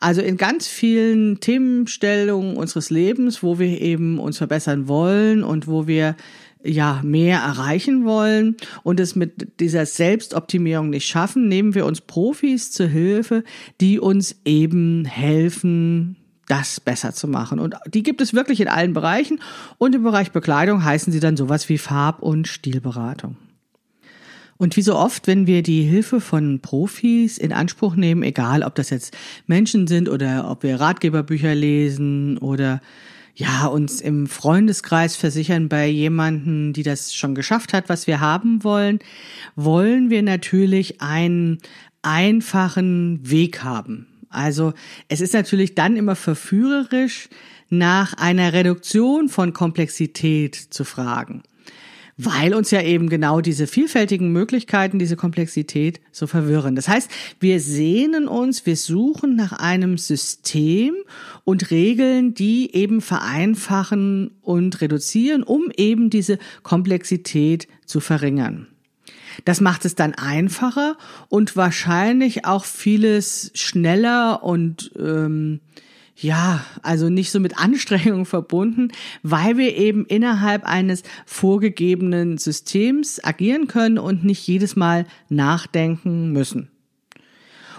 Also 0.00 0.20
in 0.20 0.36
ganz 0.36 0.66
vielen 0.66 1.38
Themenstellungen 1.38 2.56
unseres 2.56 2.90
Lebens, 2.90 3.44
wo 3.44 3.60
wir 3.60 3.80
eben 3.80 4.18
uns 4.18 4.38
verbessern 4.38 4.88
wollen 4.88 5.44
und 5.44 5.68
wo 5.68 5.86
wir 5.86 6.16
ja 6.64 7.00
mehr 7.02 7.38
erreichen 7.38 8.04
wollen 8.04 8.56
und 8.82 9.00
es 9.00 9.16
mit 9.16 9.60
dieser 9.60 9.86
Selbstoptimierung 9.86 10.90
nicht 10.90 11.06
schaffen, 11.06 11.48
nehmen 11.48 11.74
wir 11.74 11.86
uns 11.86 12.00
Profis 12.00 12.70
zur 12.70 12.86
Hilfe, 12.86 13.44
die 13.80 13.98
uns 13.98 14.36
eben 14.44 15.04
helfen, 15.04 16.16
das 16.46 16.80
besser 16.80 17.14
zu 17.14 17.28
machen. 17.28 17.58
Und 17.58 17.76
die 17.92 18.02
gibt 18.02 18.20
es 18.20 18.34
wirklich 18.34 18.60
in 18.60 18.68
allen 18.68 18.92
Bereichen. 18.92 19.40
Und 19.78 19.94
im 19.94 20.02
Bereich 20.02 20.32
Bekleidung 20.32 20.84
heißen 20.84 21.12
sie 21.12 21.20
dann 21.20 21.36
sowas 21.36 21.68
wie 21.68 21.78
Farb- 21.78 22.22
und 22.22 22.48
Stilberatung. 22.48 23.36
Und 24.58 24.76
wie 24.76 24.82
so 24.82 24.94
oft, 24.94 25.26
wenn 25.26 25.46
wir 25.46 25.62
die 25.62 25.82
Hilfe 25.82 26.20
von 26.20 26.60
Profis 26.60 27.36
in 27.38 27.52
Anspruch 27.52 27.96
nehmen, 27.96 28.22
egal 28.22 28.62
ob 28.62 28.76
das 28.76 28.90
jetzt 28.90 29.16
Menschen 29.46 29.88
sind 29.88 30.08
oder 30.08 30.48
ob 30.48 30.62
wir 30.62 30.78
Ratgeberbücher 30.78 31.54
lesen 31.54 32.38
oder 32.38 32.80
ja, 33.34 33.66
uns 33.66 34.00
im 34.00 34.26
Freundeskreis 34.26 35.16
versichern 35.16 35.68
bei 35.68 35.86
jemanden, 35.86 36.72
die 36.72 36.82
das 36.82 37.14
schon 37.14 37.34
geschafft 37.34 37.72
hat, 37.72 37.88
was 37.88 38.06
wir 38.06 38.20
haben 38.20 38.62
wollen, 38.62 38.98
wollen 39.56 40.10
wir 40.10 40.22
natürlich 40.22 41.00
einen 41.00 41.58
einfachen 42.02 43.20
Weg 43.28 43.62
haben. 43.62 44.06
Also 44.28 44.72
es 45.08 45.20
ist 45.20 45.34
natürlich 45.34 45.74
dann 45.74 45.96
immer 45.96 46.16
verführerisch, 46.16 47.28
nach 47.68 48.12
einer 48.14 48.52
Reduktion 48.52 49.30
von 49.30 49.54
Komplexität 49.54 50.54
zu 50.54 50.84
fragen 50.84 51.42
weil 52.16 52.54
uns 52.54 52.70
ja 52.70 52.82
eben 52.82 53.08
genau 53.08 53.40
diese 53.40 53.66
vielfältigen 53.66 54.32
Möglichkeiten, 54.32 54.98
diese 54.98 55.16
Komplexität 55.16 56.00
so 56.10 56.26
verwirren. 56.26 56.76
Das 56.76 56.88
heißt, 56.88 57.10
wir 57.40 57.60
sehnen 57.60 58.28
uns, 58.28 58.66
wir 58.66 58.76
suchen 58.76 59.36
nach 59.36 59.52
einem 59.52 59.98
System 59.98 60.94
und 61.44 61.70
Regeln, 61.70 62.34
die 62.34 62.74
eben 62.74 63.00
vereinfachen 63.00 64.32
und 64.42 64.80
reduzieren, 64.80 65.42
um 65.42 65.70
eben 65.76 66.10
diese 66.10 66.38
Komplexität 66.62 67.68
zu 67.86 68.00
verringern. 68.00 68.68
Das 69.44 69.60
macht 69.60 69.84
es 69.84 69.94
dann 69.94 70.14
einfacher 70.14 70.96
und 71.28 71.56
wahrscheinlich 71.56 72.44
auch 72.44 72.66
vieles 72.66 73.50
schneller 73.54 74.42
und 74.42 74.92
ähm, 74.98 75.60
ja, 76.16 76.64
also 76.82 77.08
nicht 77.08 77.30
so 77.30 77.40
mit 77.40 77.58
Anstrengung 77.58 78.26
verbunden, 78.26 78.88
weil 79.22 79.56
wir 79.56 79.76
eben 79.76 80.04
innerhalb 80.06 80.64
eines 80.64 81.02
vorgegebenen 81.26 82.38
Systems 82.38 83.22
agieren 83.22 83.66
können 83.66 83.98
und 83.98 84.24
nicht 84.24 84.46
jedes 84.46 84.76
Mal 84.76 85.06
nachdenken 85.28 86.32
müssen. 86.32 86.68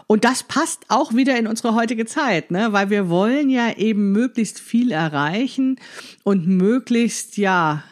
Und 0.08 0.25
das 0.25 0.44
passt 0.44 0.86
auch 0.90 1.13
wieder 1.13 1.38
in 1.38 1.48
unsere 1.48 1.75
heutige 1.75 2.06
Zeit, 2.06 2.52
ne? 2.52 2.74
weil 2.74 2.90
wir 2.90 3.10
wollen 3.10 3.50
ja 3.50 3.75
eben 3.78 4.12
möglichst 4.12 4.60
viel 4.60 4.92
erreichen 4.92 5.80
und 6.24 6.46
möglichst, 6.46 7.38
ja, 7.38 7.84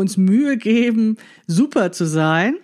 uns 0.00 0.16
Mühe 0.16 0.56
geben, 0.56 1.16
super 1.46 1.92
zu 1.92 2.06
sein. 2.06 2.56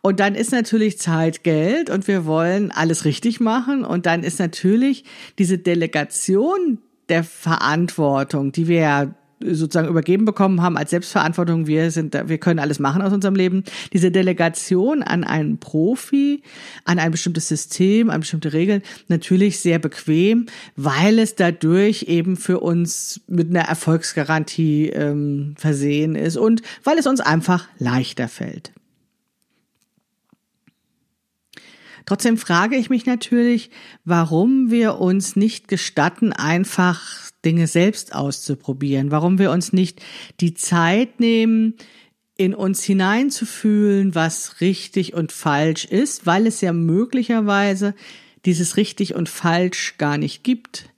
Und 0.00 0.20
dann 0.20 0.34
ist 0.34 0.52
natürlich 0.52 0.98
Zeit 0.98 1.44
Geld 1.44 1.90
und 1.90 2.08
wir 2.08 2.24
wollen 2.24 2.70
alles 2.70 3.04
richtig 3.04 3.40
machen. 3.40 3.84
Und 3.84 4.06
dann 4.06 4.22
ist 4.22 4.38
natürlich 4.38 5.04
diese 5.38 5.58
Delegation 5.58 6.78
der 7.08 7.24
Verantwortung, 7.24 8.52
die 8.52 8.68
wir 8.68 8.80
ja 8.80 9.14
sozusagen 9.40 9.88
übergeben 9.88 10.24
bekommen 10.24 10.62
haben 10.62 10.76
als 10.76 10.90
Selbstverantwortung. 10.90 11.66
Wir 11.66 11.90
sind, 11.90 12.14
wir 12.14 12.38
können 12.38 12.58
alles 12.58 12.78
machen 12.78 13.02
aus 13.02 13.12
unserem 13.12 13.34
Leben. 13.34 13.64
Diese 13.92 14.10
Delegation 14.10 15.02
an 15.02 15.24
einen 15.24 15.58
Profi, 15.58 16.42
an 16.84 16.98
ein 16.98 17.10
bestimmtes 17.10 17.48
System, 17.48 18.10
an 18.10 18.20
bestimmte 18.20 18.52
Regeln, 18.52 18.82
natürlich 19.08 19.60
sehr 19.60 19.78
bequem, 19.78 20.46
weil 20.76 21.18
es 21.18 21.34
dadurch 21.34 22.04
eben 22.04 22.36
für 22.36 22.60
uns 22.60 23.20
mit 23.26 23.50
einer 23.50 23.68
Erfolgsgarantie 23.68 24.90
ähm, 24.90 25.54
versehen 25.56 26.14
ist 26.14 26.36
und 26.36 26.62
weil 26.82 26.98
es 26.98 27.06
uns 27.06 27.20
einfach 27.20 27.68
leichter 27.78 28.28
fällt. 28.28 28.72
Trotzdem 32.06 32.36
frage 32.36 32.76
ich 32.76 32.90
mich 32.90 33.06
natürlich, 33.06 33.70
warum 34.04 34.70
wir 34.70 34.98
uns 34.98 35.36
nicht 35.36 35.68
gestatten, 35.68 36.32
einfach 36.32 37.30
Dinge 37.44 37.66
selbst 37.66 38.14
auszuprobieren, 38.14 39.10
warum 39.10 39.38
wir 39.38 39.50
uns 39.50 39.72
nicht 39.72 40.02
die 40.40 40.54
Zeit 40.54 41.20
nehmen, 41.20 41.74
in 42.36 42.54
uns 42.54 42.82
hineinzufühlen, 42.82 44.14
was 44.14 44.60
richtig 44.60 45.14
und 45.14 45.30
falsch 45.30 45.84
ist, 45.84 46.26
weil 46.26 46.46
es 46.46 46.60
ja 46.60 46.72
möglicherweise 46.72 47.94
dieses 48.44 48.76
richtig 48.76 49.14
und 49.14 49.28
falsch 49.28 49.96
gar 49.98 50.18
nicht 50.18 50.42
gibt. 50.42 50.90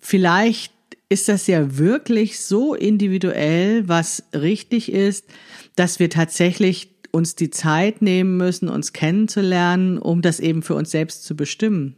Vielleicht 0.00 0.72
ist 1.08 1.28
das 1.28 1.46
ja 1.46 1.78
wirklich 1.78 2.40
so 2.40 2.74
individuell, 2.74 3.88
was 3.88 4.24
richtig 4.34 4.92
ist, 4.92 5.26
dass 5.76 6.00
wir 6.00 6.10
tatsächlich 6.10 6.97
uns 7.10 7.34
die 7.34 7.50
Zeit 7.50 8.02
nehmen 8.02 8.36
müssen, 8.36 8.68
uns 8.68 8.92
kennenzulernen, 8.92 9.98
um 9.98 10.22
das 10.22 10.40
eben 10.40 10.62
für 10.62 10.74
uns 10.74 10.90
selbst 10.90 11.24
zu 11.24 11.36
bestimmen 11.36 11.96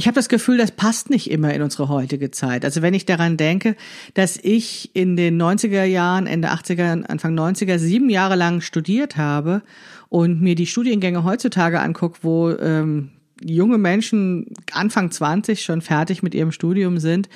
ich 0.00 0.06
habe 0.06 0.14
das 0.14 0.30
Gefühl, 0.30 0.56
das 0.56 0.70
passt 0.70 1.10
nicht 1.10 1.30
immer 1.30 1.52
in 1.52 1.60
unsere 1.60 1.90
heutige 1.90 2.30
Zeit. 2.30 2.64
Also 2.64 2.80
wenn 2.80 2.94
ich 2.94 3.04
daran 3.04 3.36
denke, 3.36 3.76
dass 4.14 4.38
ich 4.42 4.90
in 4.94 5.14
den 5.14 5.40
90er 5.40 5.84
Jahren, 5.84 6.26
Ende 6.26 6.50
80er, 6.50 7.04
Anfang 7.04 7.38
90er 7.38 7.78
sieben 7.78 8.08
Jahre 8.08 8.34
lang 8.34 8.62
studiert 8.62 9.18
habe 9.18 9.60
und 10.08 10.40
mir 10.40 10.54
die 10.54 10.66
Studiengänge 10.66 11.24
heutzutage 11.24 11.80
angucke, 11.80 12.20
wo 12.22 12.48
ähm, 12.50 13.10
junge 13.44 13.76
Menschen 13.76 14.46
Anfang 14.72 15.10
20 15.10 15.62
schon 15.62 15.82
fertig 15.82 16.22
mit 16.22 16.34
ihrem 16.34 16.52
Studium 16.52 16.98
sind, 16.98 17.28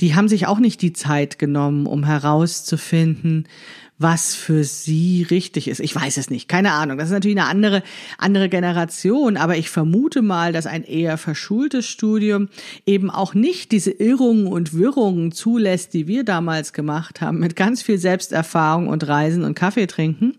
die 0.00 0.14
haben 0.14 0.28
sich 0.28 0.46
auch 0.46 0.60
nicht 0.60 0.82
die 0.82 0.92
Zeit 0.92 1.40
genommen, 1.40 1.86
um 1.86 2.04
herauszufinden, 2.04 3.48
was 3.98 4.34
für 4.34 4.64
sie 4.64 5.24
richtig 5.30 5.68
ist. 5.68 5.78
Ich 5.78 5.94
weiß 5.94 6.16
es 6.16 6.28
nicht, 6.28 6.48
keine 6.48 6.72
Ahnung. 6.72 6.98
Das 6.98 7.08
ist 7.08 7.12
natürlich 7.12 7.38
eine 7.38 7.48
andere, 7.48 7.82
andere 8.18 8.48
Generation, 8.48 9.36
aber 9.36 9.56
ich 9.56 9.70
vermute 9.70 10.20
mal, 10.20 10.52
dass 10.52 10.66
ein 10.66 10.82
eher 10.82 11.16
verschultes 11.16 11.86
Studium 11.86 12.48
eben 12.86 13.08
auch 13.08 13.34
nicht 13.34 13.70
diese 13.70 13.92
Irrungen 13.92 14.48
und 14.48 14.74
Wirrungen 14.74 15.30
zulässt, 15.30 15.94
die 15.94 16.08
wir 16.08 16.24
damals 16.24 16.72
gemacht 16.72 17.20
haben, 17.20 17.38
mit 17.38 17.54
ganz 17.54 17.82
viel 17.82 17.98
Selbsterfahrung 17.98 18.88
und 18.88 19.06
Reisen 19.06 19.44
und 19.44 19.54
Kaffee 19.54 19.86
trinken 19.86 20.34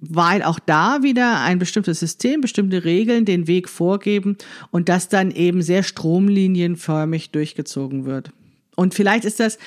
weil 0.00 0.42
auch 0.44 0.60
da 0.60 1.02
wieder 1.02 1.40
ein 1.40 1.58
bestimmtes 1.58 1.98
System, 1.98 2.40
bestimmte 2.40 2.84
Regeln 2.84 3.24
den 3.24 3.46
Weg 3.46 3.68
vorgeben 3.68 4.36
und 4.70 4.88
das 4.88 5.08
dann 5.08 5.30
eben 5.30 5.60
sehr 5.60 5.82
stromlinienförmig 5.82 7.30
durchgezogen 7.30 8.04
wird. 8.04 8.30
Und 8.76 8.94
vielleicht 8.94 9.24
ist 9.24 9.40
das 9.40 9.58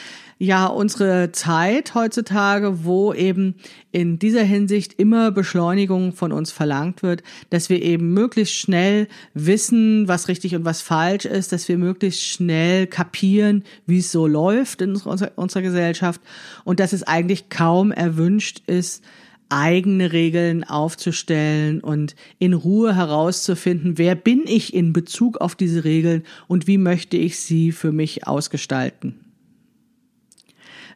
ja 0.42 0.66
unsere 0.66 1.32
Zeit 1.32 1.94
heutzutage, 1.94 2.84
wo 2.84 3.14
eben 3.14 3.54
in 3.92 4.18
dieser 4.18 4.42
Hinsicht 4.42 4.94
immer 4.98 5.30
Beschleunigung 5.30 6.14
von 6.14 6.32
uns 6.32 6.52
verlangt 6.52 7.04
wird, 7.04 7.22
dass 7.52 7.70
wir 7.70 7.80
eben 7.84 8.16
möglichst 8.16 8.56
schnell 8.56 9.08
wissen, 9.36 10.08
was 10.08 10.30
richtig 10.30 10.56
und 10.56 10.66
was 10.66 10.82
falsch 10.82 11.26
ist, 11.26 11.52
dass 11.52 11.68
wir 11.68 11.78
möglichst 11.78 12.24
schnell 12.24 12.88
kapieren, 12.88 13.64
wie 13.86 14.00
es 14.00 14.12
so 14.12 14.26
läuft 14.26 14.82
in 14.82 14.96
unserer, 14.96 15.32
unserer 15.36 15.62
Gesellschaft 15.62 16.20
und 16.64 16.80
dass 16.80 16.92
es 16.92 17.04
eigentlich 17.04 17.50
kaum 17.50 17.92
erwünscht 17.92 18.64
ist, 18.66 19.04
eigene 19.50 20.12
Regeln 20.12 20.64
aufzustellen 20.64 21.82
und 21.82 22.16
in 22.40 22.54
Ruhe 22.54 22.96
herauszufinden, 22.96 24.00
wer 24.00 24.16
bin 24.16 24.46
ich 24.48 24.74
in 24.74 24.92
Bezug 24.92 25.38
auf 25.40 25.54
diese 25.54 25.84
Regeln 25.84 26.24
und 26.48 26.66
wie 26.66 26.80
möchte 26.80 27.18
ich 27.18 27.38
sie 27.38 27.72
für 27.72 27.92
mich 27.92 28.26
ausgestalten. 28.26 29.31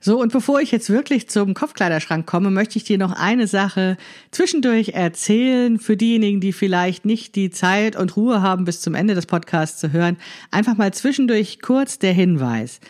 So, 0.05 0.21
und 0.21 0.31
bevor 0.31 0.61
ich 0.61 0.69
jetzt 0.69 0.91
wirklich 0.91 1.29
zum 1.29 1.55
Kopfkleiderschrank 1.55 2.27
komme, 2.27 2.51
möchte 2.51 2.77
ich 2.77 2.83
dir 2.83 2.99
noch 2.99 3.11
eine 3.13 3.47
Sache 3.47 3.97
zwischendurch 4.29 4.89
erzählen 4.89 5.79
für 5.79 5.97
diejenigen, 5.97 6.39
die 6.39 6.53
vielleicht 6.53 7.05
nicht 7.05 7.33
die 7.33 7.49
Zeit 7.49 7.95
und 7.95 8.15
Ruhe 8.15 8.43
haben, 8.43 8.65
bis 8.65 8.81
zum 8.81 8.93
Ende 8.93 9.15
des 9.15 9.25
Podcasts 9.25 9.79
zu 9.79 9.93
hören. 9.93 10.17
Einfach 10.51 10.77
mal 10.77 10.93
zwischendurch 10.93 11.59
kurz 11.59 11.97
der 11.97 12.13
Hinweis. 12.13 12.81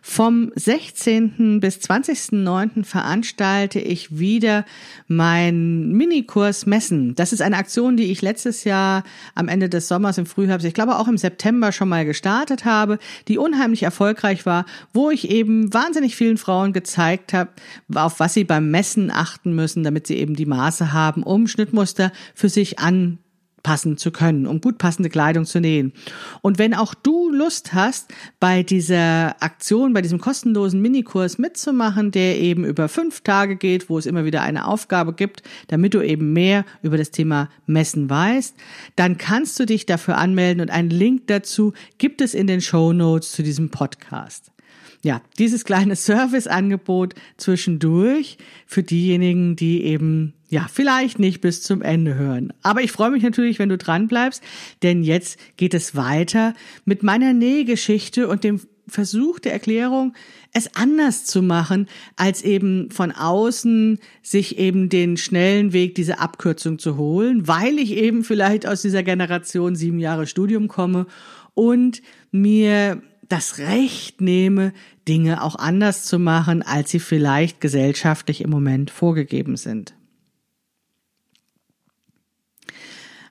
Vom 0.00 0.50
16. 0.54 1.60
bis 1.60 1.76
20.09. 1.76 2.84
veranstalte 2.84 3.78
ich 3.78 4.18
wieder 4.18 4.64
mein 5.08 5.92
Minikurs 5.92 6.64
Messen. 6.64 7.14
Das 7.14 7.34
ist 7.34 7.42
eine 7.42 7.58
Aktion, 7.58 7.98
die 7.98 8.10
ich 8.10 8.22
letztes 8.22 8.64
Jahr 8.64 9.04
am 9.34 9.48
Ende 9.48 9.68
des 9.68 9.88
Sommers 9.88 10.16
im 10.16 10.24
Frühherbst, 10.24 10.66
ich 10.66 10.72
glaube 10.72 10.96
auch 10.96 11.06
im 11.06 11.18
September 11.18 11.70
schon 11.70 11.90
mal 11.90 12.06
gestartet 12.06 12.64
habe, 12.64 12.98
die 13.28 13.36
unheimlich 13.36 13.82
erfolgreich 13.82 14.46
war, 14.46 14.64
wo 14.94 15.10
ich 15.10 15.30
eben 15.30 15.72
wahnsinnig 15.74 16.16
vielen 16.16 16.38
Frauen 16.38 16.61
gezeigt 16.70 17.32
habe, 17.32 17.50
auf 17.94 18.20
was 18.20 18.34
sie 18.34 18.44
beim 18.44 18.70
Messen 18.70 19.10
achten 19.10 19.54
müssen, 19.54 19.82
damit 19.82 20.06
sie 20.06 20.18
eben 20.18 20.36
die 20.36 20.46
Maße 20.46 20.92
haben, 20.92 21.24
um 21.24 21.48
Schnittmuster 21.48 22.12
für 22.34 22.48
sich 22.48 22.78
an 22.78 23.18
passen 23.62 23.96
zu 23.96 24.10
können, 24.10 24.46
um 24.46 24.60
gut 24.60 24.78
passende 24.78 25.08
Kleidung 25.08 25.44
zu 25.44 25.60
nähen. 25.60 25.92
Und 26.40 26.58
wenn 26.58 26.74
auch 26.74 26.94
du 26.94 27.30
Lust 27.30 27.74
hast, 27.74 28.12
bei 28.40 28.62
dieser 28.62 29.36
Aktion, 29.40 29.92
bei 29.92 30.02
diesem 30.02 30.20
kostenlosen 30.20 30.80
Minikurs 30.80 31.38
mitzumachen, 31.38 32.10
der 32.10 32.40
eben 32.40 32.64
über 32.64 32.88
fünf 32.88 33.20
Tage 33.20 33.56
geht, 33.56 33.88
wo 33.88 33.98
es 33.98 34.06
immer 34.06 34.24
wieder 34.24 34.42
eine 34.42 34.66
Aufgabe 34.66 35.12
gibt, 35.12 35.42
damit 35.68 35.94
du 35.94 36.02
eben 36.02 36.32
mehr 36.32 36.64
über 36.82 36.96
das 36.96 37.10
Thema 37.10 37.48
Messen 37.66 38.10
weißt, 38.10 38.56
dann 38.96 39.18
kannst 39.18 39.58
du 39.60 39.66
dich 39.66 39.86
dafür 39.86 40.18
anmelden 40.18 40.60
und 40.60 40.70
einen 40.70 40.90
Link 40.90 41.28
dazu 41.28 41.72
gibt 41.98 42.20
es 42.20 42.34
in 42.34 42.46
den 42.46 42.60
Show 42.60 42.92
Notes 42.92 43.32
zu 43.32 43.42
diesem 43.42 43.70
Podcast 43.70 44.51
ja, 45.04 45.20
dieses 45.38 45.64
kleine 45.64 45.96
Serviceangebot 45.96 47.14
zwischendurch 47.36 48.38
für 48.66 48.82
diejenigen, 48.82 49.56
die 49.56 49.82
eben 49.82 50.34
ja, 50.48 50.68
vielleicht 50.72 51.18
nicht 51.18 51.40
bis 51.40 51.62
zum 51.62 51.82
Ende 51.82 52.14
hören. 52.14 52.52
Aber 52.62 52.82
ich 52.82 52.92
freue 52.92 53.10
mich 53.10 53.22
natürlich, 53.22 53.58
wenn 53.58 53.68
du 53.70 53.78
dran 53.78 54.06
bleibst, 54.06 54.42
denn 54.82 55.02
jetzt 55.02 55.38
geht 55.56 55.74
es 55.74 55.96
weiter 55.96 56.54
mit 56.84 57.02
meiner 57.02 57.32
Nähgeschichte 57.32 58.28
und 58.28 58.44
dem 58.44 58.60
Versuch 58.86 59.38
der 59.38 59.52
Erklärung, 59.52 60.14
es 60.52 60.76
anders 60.76 61.24
zu 61.24 61.40
machen, 61.40 61.88
als 62.16 62.42
eben 62.42 62.90
von 62.90 63.12
außen 63.12 63.98
sich 64.22 64.58
eben 64.58 64.88
den 64.88 65.16
schnellen 65.16 65.72
Weg, 65.72 65.94
diese 65.94 66.18
Abkürzung 66.18 66.78
zu 66.78 66.96
holen, 66.96 67.48
weil 67.48 67.78
ich 67.78 67.96
eben 67.96 68.22
vielleicht 68.22 68.66
aus 68.66 68.82
dieser 68.82 69.02
Generation 69.02 69.74
sieben 69.74 69.98
Jahre 69.98 70.26
Studium 70.26 70.68
komme 70.68 71.06
und 71.54 72.02
mir 72.30 73.02
das 73.28 73.58
Recht 73.58 74.20
nehme, 74.20 74.72
Dinge 75.08 75.42
auch 75.42 75.56
anders 75.56 76.04
zu 76.04 76.18
machen, 76.18 76.62
als 76.62 76.90
sie 76.90 77.00
vielleicht 77.00 77.60
gesellschaftlich 77.60 78.42
im 78.42 78.50
Moment 78.50 78.90
vorgegeben 78.90 79.56
sind. 79.56 79.94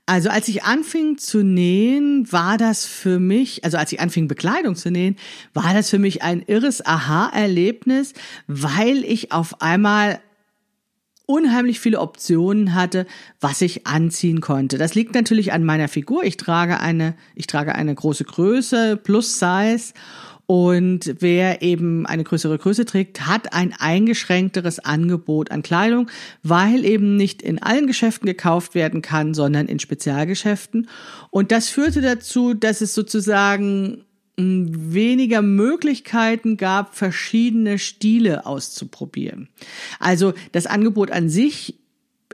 Also 0.06 0.30
als 0.30 0.48
ich 0.48 0.64
anfing 0.64 1.18
zu 1.18 1.44
nähen, 1.44 2.30
war 2.32 2.58
das 2.58 2.86
für 2.86 3.20
mich, 3.20 3.64
also 3.64 3.78
als 3.78 3.92
ich 3.94 4.02
anfing 4.02 4.28
Bekleidung 4.28 4.76
zu 4.76 4.92
nähen, 4.92 5.16
war 5.54 5.74
das 5.74 5.90
für 5.90 6.00
mich 6.00 6.22
ein 6.22 6.42
irres 6.42 6.86
Aha-Erlebnis, 6.86 8.14
weil 8.48 9.06
ich 9.06 9.32
auf 9.32 9.62
einmal 9.62 10.20
unheimlich 11.32 11.80
viele 11.80 12.00
Optionen 12.00 12.76
hatte, 12.76 13.06
was 13.40 13.62
ich 13.62 13.88
anziehen 13.88 14.42
konnte. 14.42 14.78
Das 14.78 14.96
liegt 14.96 15.16
natürlich 15.16 15.54
an 15.54 15.64
meiner 15.64 15.88
Figur. 15.88 16.24
Ich 16.24 16.36
trage 16.36 16.80
eine, 16.80 17.16
ich 17.36 17.48
trage 17.48 17.74
eine 17.74 17.96
große 17.96 18.26
Größe, 18.26 18.98
Plus 18.98 19.40
Size. 19.40 19.94
Und 20.46 21.16
wer 21.20 21.62
eben 21.62 22.06
eine 22.06 22.26
größere 22.26 22.58
Größe 22.58 22.84
trägt, 22.84 23.26
hat 23.26 23.54
ein 23.54 23.74
eingeschränkteres 23.74 24.80
Angebot 24.80 25.50
an 25.50 25.62
Kleidung, 25.62 26.10
weil 26.44 26.84
eben 26.84 27.16
nicht 27.16 27.42
in 27.42 27.64
allen 27.64 27.88
Geschäften 27.88 28.26
gekauft 28.26 28.76
werden 28.76 29.02
kann, 29.02 29.34
sondern 29.34 29.68
in 29.68 29.80
Spezialgeschäften. 29.80 30.90
Und 31.30 31.54
das 31.54 31.70
führte 31.70 32.02
dazu, 32.02 32.54
dass 32.54 32.82
es 32.82 32.94
sozusagen 32.94 34.04
weniger 34.94 35.42
Möglichkeiten 35.42 36.58
gab, 36.58 36.96
verschiedene 36.96 37.80
Stile 37.80 38.46
auszuprobieren. 38.46 39.50
Also 40.00 40.34
das 40.52 40.66
Angebot 40.66 41.12
an 41.12 41.30
sich 41.30 41.80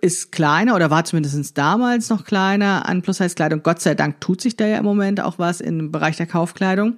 ist 0.01 0.31
kleiner 0.31 0.75
oder 0.75 0.89
war 0.89 1.05
zumindest 1.05 1.57
damals 1.57 2.09
noch 2.09 2.23
kleiner 2.23 2.87
an 2.87 3.01
Plus-Size-Kleidung. 3.01 3.63
Gott 3.63 3.81
sei 3.81 3.95
Dank 3.95 4.21
tut 4.21 4.41
sich 4.41 4.55
da 4.55 4.67
ja 4.67 4.77
im 4.77 4.85
Moment 4.85 5.21
auch 5.21 5.39
was 5.39 5.61
im 5.61 5.91
Bereich 5.91 6.17
der 6.17 6.27
Kaufkleidung. 6.27 6.97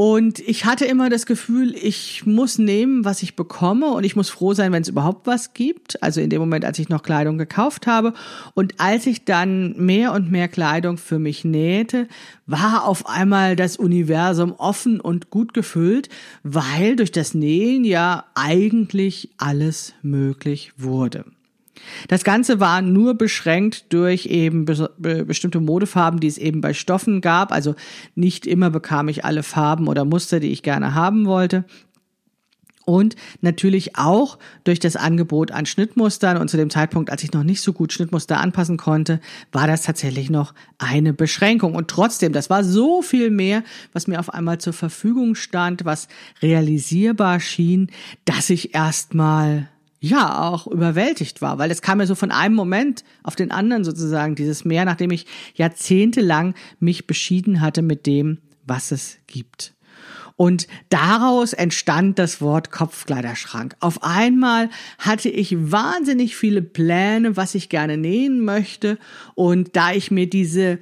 Und 0.00 0.38
ich 0.38 0.64
hatte 0.64 0.84
immer 0.84 1.10
das 1.10 1.26
Gefühl, 1.26 1.74
ich 1.74 2.24
muss 2.24 2.56
nehmen, 2.56 3.04
was 3.04 3.20
ich 3.24 3.34
bekomme 3.34 3.88
und 3.88 4.04
ich 4.04 4.14
muss 4.14 4.30
froh 4.30 4.54
sein, 4.54 4.70
wenn 4.70 4.82
es 4.82 4.88
überhaupt 4.88 5.26
was 5.26 5.54
gibt. 5.54 6.00
Also 6.04 6.20
in 6.20 6.30
dem 6.30 6.38
Moment, 6.38 6.64
als 6.64 6.78
ich 6.78 6.88
noch 6.88 7.02
Kleidung 7.02 7.36
gekauft 7.36 7.88
habe. 7.88 8.14
Und 8.54 8.74
als 8.78 9.06
ich 9.06 9.24
dann 9.24 9.76
mehr 9.76 10.12
und 10.12 10.30
mehr 10.30 10.46
Kleidung 10.46 10.98
für 10.98 11.18
mich 11.18 11.44
nähte, 11.44 12.06
war 12.46 12.84
auf 12.84 13.08
einmal 13.08 13.56
das 13.56 13.76
Universum 13.76 14.52
offen 14.52 15.00
und 15.00 15.30
gut 15.30 15.52
gefüllt, 15.52 16.08
weil 16.44 16.94
durch 16.94 17.10
das 17.10 17.34
Nähen 17.34 17.82
ja 17.82 18.24
eigentlich 18.36 19.30
alles 19.36 19.94
möglich 20.02 20.74
wurde. 20.76 21.24
Das 22.08 22.24
Ganze 22.24 22.60
war 22.60 22.82
nur 22.82 23.14
beschränkt 23.14 23.92
durch 23.92 24.26
eben 24.26 24.64
be 24.64 25.24
bestimmte 25.24 25.60
Modefarben, 25.60 26.20
die 26.20 26.26
es 26.26 26.38
eben 26.38 26.60
bei 26.60 26.74
Stoffen 26.74 27.20
gab. 27.20 27.52
Also 27.52 27.74
nicht 28.14 28.46
immer 28.46 28.70
bekam 28.70 29.08
ich 29.08 29.24
alle 29.24 29.42
Farben 29.42 29.88
oder 29.88 30.04
Muster, 30.04 30.40
die 30.40 30.52
ich 30.52 30.62
gerne 30.62 30.94
haben 30.94 31.26
wollte. 31.26 31.64
Und 32.88 33.16
natürlich 33.42 33.96
auch 33.96 34.38
durch 34.64 34.80
das 34.80 34.96
Angebot 34.96 35.50
an 35.50 35.66
Schnittmustern. 35.66 36.38
Und 36.38 36.48
zu 36.48 36.56
dem 36.56 36.70
Zeitpunkt, 36.70 37.10
als 37.10 37.22
ich 37.22 37.32
noch 37.32 37.42
nicht 37.42 37.60
so 37.60 37.74
gut 37.74 37.92
Schnittmuster 37.92 38.40
anpassen 38.40 38.78
konnte, 38.78 39.20
war 39.52 39.66
das 39.66 39.82
tatsächlich 39.82 40.30
noch 40.30 40.54
eine 40.78 41.12
Beschränkung. 41.12 41.74
Und 41.74 41.88
trotzdem, 41.88 42.32
das 42.32 42.48
war 42.48 42.64
so 42.64 43.02
viel 43.02 43.28
mehr, 43.28 43.62
was 43.92 44.06
mir 44.06 44.18
auf 44.18 44.32
einmal 44.32 44.56
zur 44.56 44.72
Verfügung 44.72 45.34
stand, 45.34 45.84
was 45.84 46.08
realisierbar 46.40 47.40
schien, 47.40 47.90
dass 48.24 48.48
ich 48.48 48.74
erstmal 48.74 49.68
ja 50.00 50.48
auch 50.48 50.66
überwältigt 50.66 51.42
war, 51.42 51.58
weil 51.58 51.70
es 51.70 51.82
kam 51.82 52.00
ja 52.00 52.06
so 52.06 52.14
von 52.14 52.30
einem 52.30 52.54
Moment 52.54 53.04
auf 53.22 53.36
den 53.36 53.50
anderen 53.50 53.84
sozusagen 53.84 54.34
dieses 54.34 54.64
Meer, 54.64 54.84
nachdem 54.84 55.10
ich 55.10 55.26
jahrzehntelang 55.54 56.54
mich 56.78 57.06
beschieden 57.06 57.60
hatte 57.60 57.82
mit 57.82 58.06
dem, 58.06 58.38
was 58.64 58.92
es 58.92 59.18
gibt. 59.26 59.74
Und 60.36 60.68
daraus 60.88 61.52
entstand 61.52 62.16
das 62.20 62.40
Wort 62.40 62.70
Kopfkleiderschrank. 62.70 63.74
Auf 63.80 64.04
einmal 64.04 64.70
hatte 64.98 65.28
ich 65.28 65.72
wahnsinnig 65.72 66.36
viele 66.36 66.62
Pläne, 66.62 67.36
was 67.36 67.56
ich 67.56 67.68
gerne 67.68 67.96
nähen 67.96 68.44
möchte. 68.44 68.98
Und 69.34 69.74
da 69.74 69.90
ich 69.90 70.12
mir 70.12 70.30
diese 70.30 70.78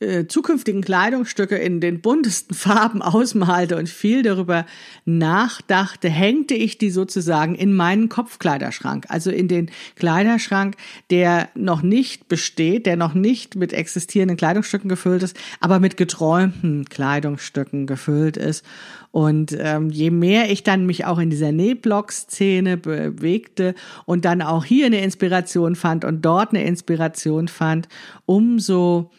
äh, 0.00 0.26
zukünftigen 0.26 0.82
Kleidungsstücke 0.82 1.56
in 1.56 1.80
den 1.80 2.00
buntesten 2.00 2.54
Farben 2.56 3.02
ausmalte 3.02 3.76
und 3.76 3.88
viel 3.88 4.22
darüber 4.22 4.64
nachdachte, 5.04 6.08
hängte 6.08 6.54
ich 6.54 6.78
die 6.78 6.90
sozusagen 6.90 7.56
in 7.56 7.74
meinen 7.74 8.08
Kopfkleiderschrank, 8.08 9.06
also 9.08 9.30
in 9.30 9.48
den 9.48 9.70
Kleiderschrank, 9.96 10.76
der 11.10 11.48
noch 11.56 11.82
nicht 11.82 12.28
besteht, 12.28 12.86
der 12.86 12.96
noch 12.96 13.14
nicht 13.14 13.56
mit 13.56 13.72
existierenden 13.72 14.36
Kleidungsstücken 14.36 14.88
gefüllt 14.88 15.24
ist, 15.24 15.36
aber 15.58 15.80
mit 15.80 15.96
geträumten 15.96 16.84
Kleidungsstücken 16.84 17.86
gefüllt 17.86 18.36
ist. 18.36 18.64
Und 19.10 19.56
ähm, 19.58 19.90
je 19.90 20.10
mehr 20.10 20.50
ich 20.50 20.62
dann 20.62 20.86
mich 20.86 21.06
auch 21.06 21.18
in 21.18 21.30
dieser 21.30 21.50
Nähblock-Szene 21.50 22.76
bewegte 22.76 23.74
und 24.04 24.24
dann 24.24 24.42
auch 24.42 24.64
hier 24.64 24.86
eine 24.86 25.02
Inspiration 25.02 25.74
fand 25.74 26.04
und 26.04 26.22
dort 26.22 26.50
eine 26.50 26.64
Inspiration 26.64 27.48
fand, 27.48 27.88
umso 28.26 29.10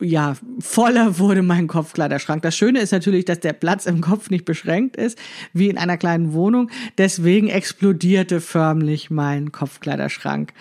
ja, 0.00 0.36
voller 0.60 1.18
wurde 1.18 1.42
mein 1.42 1.66
Kopfkleiderschrank. 1.66 2.42
Das 2.42 2.56
Schöne 2.56 2.80
ist 2.80 2.92
natürlich, 2.92 3.24
dass 3.24 3.40
der 3.40 3.52
Platz 3.52 3.86
im 3.86 4.00
Kopf 4.00 4.30
nicht 4.30 4.44
beschränkt 4.44 4.96
ist, 4.96 5.18
wie 5.52 5.68
in 5.68 5.78
einer 5.78 5.96
kleinen 5.96 6.32
Wohnung. 6.32 6.70
Deswegen 6.98 7.48
explodierte 7.48 8.40
förmlich 8.40 9.10
mein 9.10 9.52
Kopfkleiderschrank, 9.52 10.52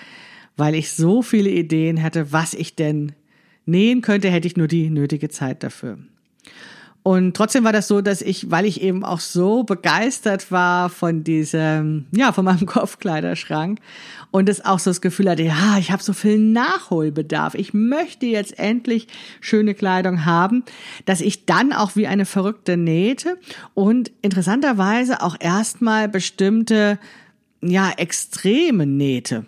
weil 0.57 0.75
ich 0.75 0.91
so 0.91 1.21
viele 1.21 1.49
Ideen 1.49 2.01
hatte, 2.01 2.31
was 2.31 2.53
ich 2.53 2.75
denn 2.75 3.13
nähen 3.65 4.01
könnte, 4.01 4.29
hätte 4.29 4.47
ich 4.47 4.57
nur 4.57 4.67
die 4.67 4.89
nötige 4.89 5.29
Zeit 5.29 5.63
dafür. 5.63 5.99
Und 7.03 7.35
trotzdem 7.35 7.63
war 7.63 7.73
das 7.73 7.87
so, 7.87 8.01
dass 8.01 8.21
ich, 8.21 8.51
weil 8.51 8.65
ich 8.65 8.81
eben 8.81 9.03
auch 9.03 9.19
so 9.19 9.63
begeistert 9.63 10.51
war 10.51 10.89
von 10.89 11.23
diesem, 11.23 12.05
ja, 12.15 12.31
von 12.31 12.45
meinem 12.45 12.65
Kopfkleiderschrank 12.67 13.79
und 14.29 14.47
es 14.47 14.63
auch 14.63 14.77
so 14.77 14.91
das 14.91 15.01
Gefühl 15.01 15.29
hatte, 15.29 15.41
ja, 15.41 15.77
ich 15.79 15.91
habe 15.91 16.03
so 16.03 16.13
viel 16.13 16.37
Nachholbedarf. 16.37 17.55
Ich 17.55 17.73
möchte 17.73 18.27
jetzt 18.27 18.59
endlich 18.59 19.07
schöne 19.39 19.73
Kleidung 19.73 20.25
haben, 20.25 20.63
dass 21.05 21.21
ich 21.21 21.47
dann 21.47 21.73
auch 21.73 21.95
wie 21.95 22.05
eine 22.05 22.25
Verrückte 22.25 22.77
nähte 22.77 23.37
und 23.73 24.11
interessanterweise 24.21 25.23
auch 25.23 25.35
erstmal 25.39 26.07
bestimmte, 26.07 26.99
ja, 27.61 27.91
extreme 27.97 28.85
nähte. 28.85 29.47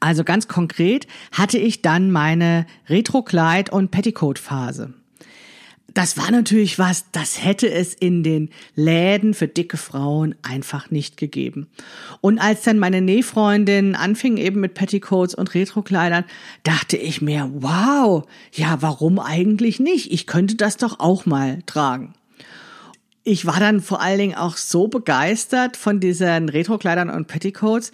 Also 0.00 0.22
ganz 0.22 0.48
konkret 0.48 1.06
hatte 1.32 1.56
ich 1.56 1.80
dann 1.80 2.10
meine 2.10 2.66
Retro-Kleid- 2.88 3.70
und 3.70 3.90
Petticoat-Phase 3.90 4.92
das 5.98 6.16
war 6.16 6.30
natürlich 6.30 6.78
was, 6.78 7.06
das 7.10 7.44
hätte 7.44 7.68
es 7.68 7.92
in 7.92 8.22
den 8.22 8.50
Läden 8.76 9.34
für 9.34 9.48
dicke 9.48 9.76
Frauen 9.76 10.36
einfach 10.42 10.92
nicht 10.92 11.16
gegeben. 11.16 11.66
Und 12.20 12.38
als 12.38 12.62
dann 12.62 12.78
meine 12.78 13.00
Nähfreundin 13.00 13.96
anfing 13.96 14.36
eben 14.36 14.60
mit 14.60 14.74
Petticoats 14.74 15.34
und 15.34 15.54
Retrokleidern, 15.54 16.22
dachte 16.62 16.96
ich 16.96 17.20
mir, 17.20 17.50
wow, 17.52 18.24
ja, 18.52 18.80
warum 18.80 19.18
eigentlich 19.18 19.80
nicht? 19.80 20.12
Ich 20.12 20.28
könnte 20.28 20.54
das 20.54 20.76
doch 20.76 21.00
auch 21.00 21.26
mal 21.26 21.64
tragen. 21.66 22.14
Ich 23.24 23.44
war 23.44 23.58
dann 23.58 23.80
vor 23.80 24.00
allen 24.00 24.18
Dingen 24.18 24.36
auch 24.36 24.56
so 24.56 24.86
begeistert 24.86 25.76
von 25.76 25.98
diesen 25.98 26.48
Retrokleidern 26.48 27.10
und 27.10 27.26
Petticoats, 27.26 27.90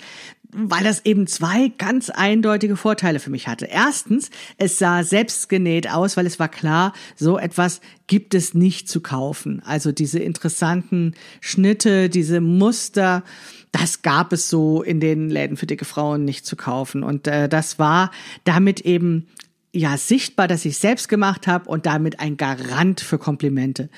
weil 0.55 0.85
das 0.85 1.05
eben 1.05 1.27
zwei 1.27 1.73
ganz 1.79 2.11
eindeutige 2.11 2.77
Vorteile 2.77 3.19
für 3.19 3.31
mich 3.31 3.49
hatte. 3.49 3.67
Erstens, 3.67 4.31
es 4.57 4.79
sah 4.79 5.03
selbst 5.03 5.49
genäht 5.49 5.90
aus, 5.90 6.17
weil 6.17 6.27
es 6.27 6.38
war 6.38 6.49
klar, 6.49 6.93
so 7.17 7.38
etwas 7.38 7.81
gibt 8.07 8.35
es 8.35 8.55
nicht 8.55 8.88
zu 8.88 9.01
kaufen. 9.01 9.62
Also 9.64 9.90
diese 9.90 10.21
interessanten 10.21 11.14
Schnitte, 11.40 12.09
diese 12.09 12.40
Muster, 12.40 13.25
das 13.73 14.03
gab 14.03 14.33
es 14.33 14.49
so 14.49 14.83
in 14.83 15.01
den 15.01 15.29
Läden 15.29 15.57
für 15.57 15.67
dicke 15.67 15.85
Frauen 15.85 16.25
nicht 16.25 16.47
zu 16.47 16.55
kaufen. 16.55 17.03
Und 17.03 17.27
äh, 17.27 17.49
das 17.49 17.81
war 17.81 18.12
damit 18.45 18.81
eben 18.81 19.27
ja 19.73 19.97
sichtbar, 19.97 20.47
dass 20.47 20.64
ich 20.64 20.79
selbst 20.79 21.09
gemacht 21.09 21.49
habe 21.49 21.69
und 21.69 21.85
damit 21.85 22.21
ein 22.21 22.37
Garant 22.37 23.01
für 23.01 23.19
Komplimente 23.19 23.90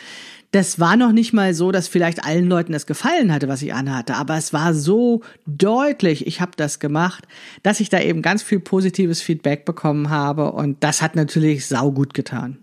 das 0.56 0.80
war 0.80 0.96
noch 0.96 1.12
nicht 1.12 1.32
mal 1.34 1.52
so, 1.52 1.70
dass 1.70 1.86
vielleicht 1.86 2.24
allen 2.24 2.48
Leuten 2.48 2.72
das 2.72 2.86
gefallen 2.86 3.32
hatte, 3.32 3.46
was 3.46 3.60
ich 3.60 3.74
anhatte, 3.74 4.14
aber 4.16 4.36
es 4.36 4.52
war 4.52 4.72
so 4.72 5.20
deutlich, 5.46 6.26
ich 6.26 6.40
habe 6.40 6.52
das 6.56 6.80
gemacht, 6.80 7.28
dass 7.62 7.80
ich 7.80 7.90
da 7.90 8.00
eben 8.00 8.22
ganz 8.22 8.42
viel 8.42 8.60
positives 8.60 9.20
Feedback 9.20 9.66
bekommen 9.66 10.08
habe 10.08 10.52
und 10.52 10.82
das 10.82 11.02
hat 11.02 11.14
natürlich 11.14 11.66
saugut 11.66 12.14
getan. 12.14 12.58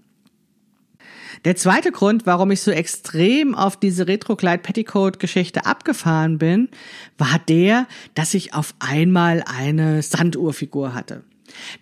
Der 1.45 1.55
zweite 1.55 1.91
Grund, 1.91 2.25
warum 2.25 2.51
ich 2.51 2.61
so 2.61 2.71
extrem 2.71 3.53
auf 3.53 3.77
diese 3.77 4.07
Retro-Kleid-Petticoat-Geschichte 4.07 5.65
abgefahren 5.65 6.37
bin, 6.37 6.69
war 7.17 7.39
der, 7.47 7.85
dass 8.15 8.33
ich 8.33 8.53
auf 8.53 8.73
einmal 8.79 9.43
eine 9.45 10.01
Sanduhrfigur 10.01 10.93
hatte. 10.93 11.23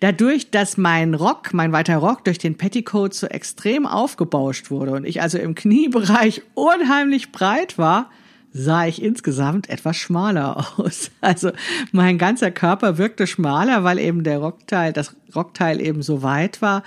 Dadurch, 0.00 0.50
dass 0.50 0.76
mein 0.76 1.14
Rock, 1.14 1.54
mein 1.54 1.72
weiter 1.72 1.96
Rock 1.96 2.24
durch 2.24 2.38
den 2.38 2.56
Petticoat 2.56 3.14
so 3.14 3.26
extrem 3.26 3.86
aufgebauscht 3.86 4.70
wurde 4.70 4.92
und 4.92 5.04
ich 5.04 5.22
also 5.22 5.38
im 5.38 5.54
Kniebereich 5.54 6.42
unheimlich 6.54 7.32
breit 7.32 7.78
war, 7.78 8.10
sah 8.52 8.86
ich 8.86 9.02
insgesamt 9.02 9.68
etwas 9.70 9.96
schmaler 9.96 10.66
aus. 10.78 11.10
Also 11.20 11.52
mein 11.90 12.18
ganzer 12.18 12.50
Körper 12.50 12.98
wirkte 12.98 13.26
schmaler, 13.26 13.84
weil 13.84 13.98
eben 13.98 14.24
der 14.24 14.38
Rockteil, 14.38 14.92
das 14.92 15.16
Rockteil 15.34 15.80
eben 15.80 16.02
so 16.02 16.22
weit 16.22 16.62
war. 16.62 16.82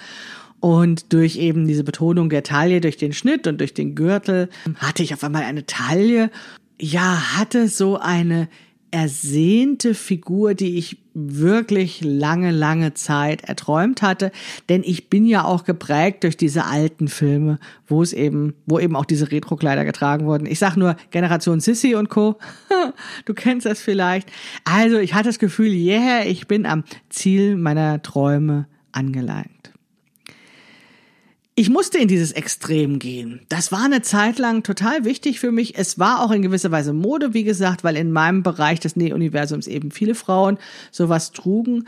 Und 0.59 1.13
durch 1.13 1.35
eben 1.35 1.67
diese 1.67 1.83
Betonung 1.83 2.29
der 2.29 2.41
Taille, 2.41 2.81
durch 2.81 2.97
den 2.97 3.13
Schnitt 3.13 3.45
und 3.45 3.59
durch 3.59 3.73
den 3.73 3.93
Gürtel, 3.93 4.49
hatte 4.77 5.03
ich 5.03 5.13
auf 5.13 5.23
einmal 5.23 5.43
eine 5.43 5.65
Taille, 5.65 6.31
ja, 6.79 7.37
hatte 7.37 7.67
so 7.67 7.97
eine 7.99 8.47
ersehnte 8.91 9.93
Figur, 9.93 10.53
die 10.53 10.77
ich 10.77 10.97
wirklich 11.13 12.01
lange, 12.03 12.51
lange 12.51 12.93
Zeit 12.93 13.43
erträumt 13.43 14.01
hatte. 14.01 14.31
Denn 14.69 14.83
ich 14.85 15.09
bin 15.09 15.25
ja 15.25 15.43
auch 15.43 15.63
geprägt 15.63 16.23
durch 16.23 16.37
diese 16.37 16.65
alten 16.65 17.07
Filme, 17.07 17.59
wo 17.87 18.01
es 18.01 18.13
eben, 18.13 18.53
wo 18.65 18.79
eben 18.79 18.95
auch 18.95 19.05
diese 19.05 19.31
Retro-Kleider 19.31 19.85
getragen 19.85 20.25
wurden. 20.25 20.45
Ich 20.45 20.59
sag 20.59 20.75
nur 20.75 20.95
Generation 21.11 21.59
Sissy 21.59 21.95
und 21.95 22.09
Co. 22.09 22.37
du 23.25 23.33
kennst 23.33 23.65
das 23.65 23.81
vielleicht. 23.81 24.31
Also 24.65 24.97
ich 24.97 25.13
hatte 25.13 25.29
das 25.29 25.39
Gefühl, 25.39 25.71
yeah, 25.71 26.23
ich 26.25 26.47
bin 26.47 26.65
am 26.65 26.83
Ziel 27.09 27.55
meiner 27.55 28.01
Träume 28.01 28.67
angelangt. 28.91 29.54
Ich 31.57 31.69
musste 31.69 31.97
in 31.99 32.09
dieses 32.09 32.33
Extrem 32.33 32.99
gehen. 32.99 33.39
Das 33.47 33.71
war 33.71 33.85
eine 33.85 34.01
Zeit 34.01 34.39
lang 34.39 34.63
total 34.63 35.05
wichtig 35.05 35.39
für 35.39 35.53
mich. 35.53 35.77
Es 35.77 35.97
war 35.97 36.21
auch 36.21 36.31
in 36.31 36.41
gewisser 36.41 36.69
Weise 36.69 36.91
Mode, 36.91 37.33
wie 37.33 37.45
gesagt, 37.45 37.85
weil 37.85 37.95
in 37.95 38.11
meinem 38.11 38.43
Bereich 38.43 38.81
des 38.81 38.97
Näh-Universums 38.97 39.67
eben 39.67 39.91
viele 39.91 40.15
Frauen 40.15 40.57
sowas 40.91 41.31
trugen. 41.31 41.85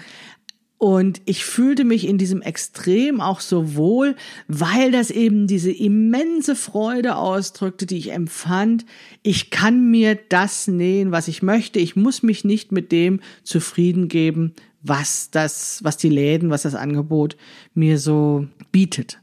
Und 0.78 1.22
ich 1.26 1.44
fühlte 1.44 1.84
mich 1.84 2.08
in 2.08 2.18
diesem 2.18 2.42
Extrem 2.42 3.20
auch 3.20 3.42
so 3.42 3.76
wohl, 3.76 4.16
weil 4.48 4.94
das 4.94 5.12
eben 5.12 5.48
diese 5.48 5.72
immense 5.72 6.56
Freude 6.56 7.18
ausdrückte, 7.18 7.86
die 7.86 7.98
ich 7.98 8.14
empfand. 8.14 8.86
Ich 9.22 9.50
kann 9.50 9.92
mir 9.92 10.18
das 10.30 10.70
nähen, 10.70 11.12
was 11.12 11.28
ich 11.28 11.42
möchte. 11.44 11.80
Ich 11.80 11.98
muss 11.98 12.24
mich 12.24 12.46
nicht 12.46 12.72
mit 12.72 12.94
dem 12.94 13.20
zufrieden 13.44 14.08
geben, 14.08 14.54
was 14.82 15.30
das, 15.30 15.84
was 15.84 15.98
die 15.98 16.10
Läden, 16.10 16.52
was 16.52 16.62
das 16.62 16.76
Angebot 16.76 17.36
mir 17.74 18.00
so 18.00 18.48
bietet. 18.72 19.20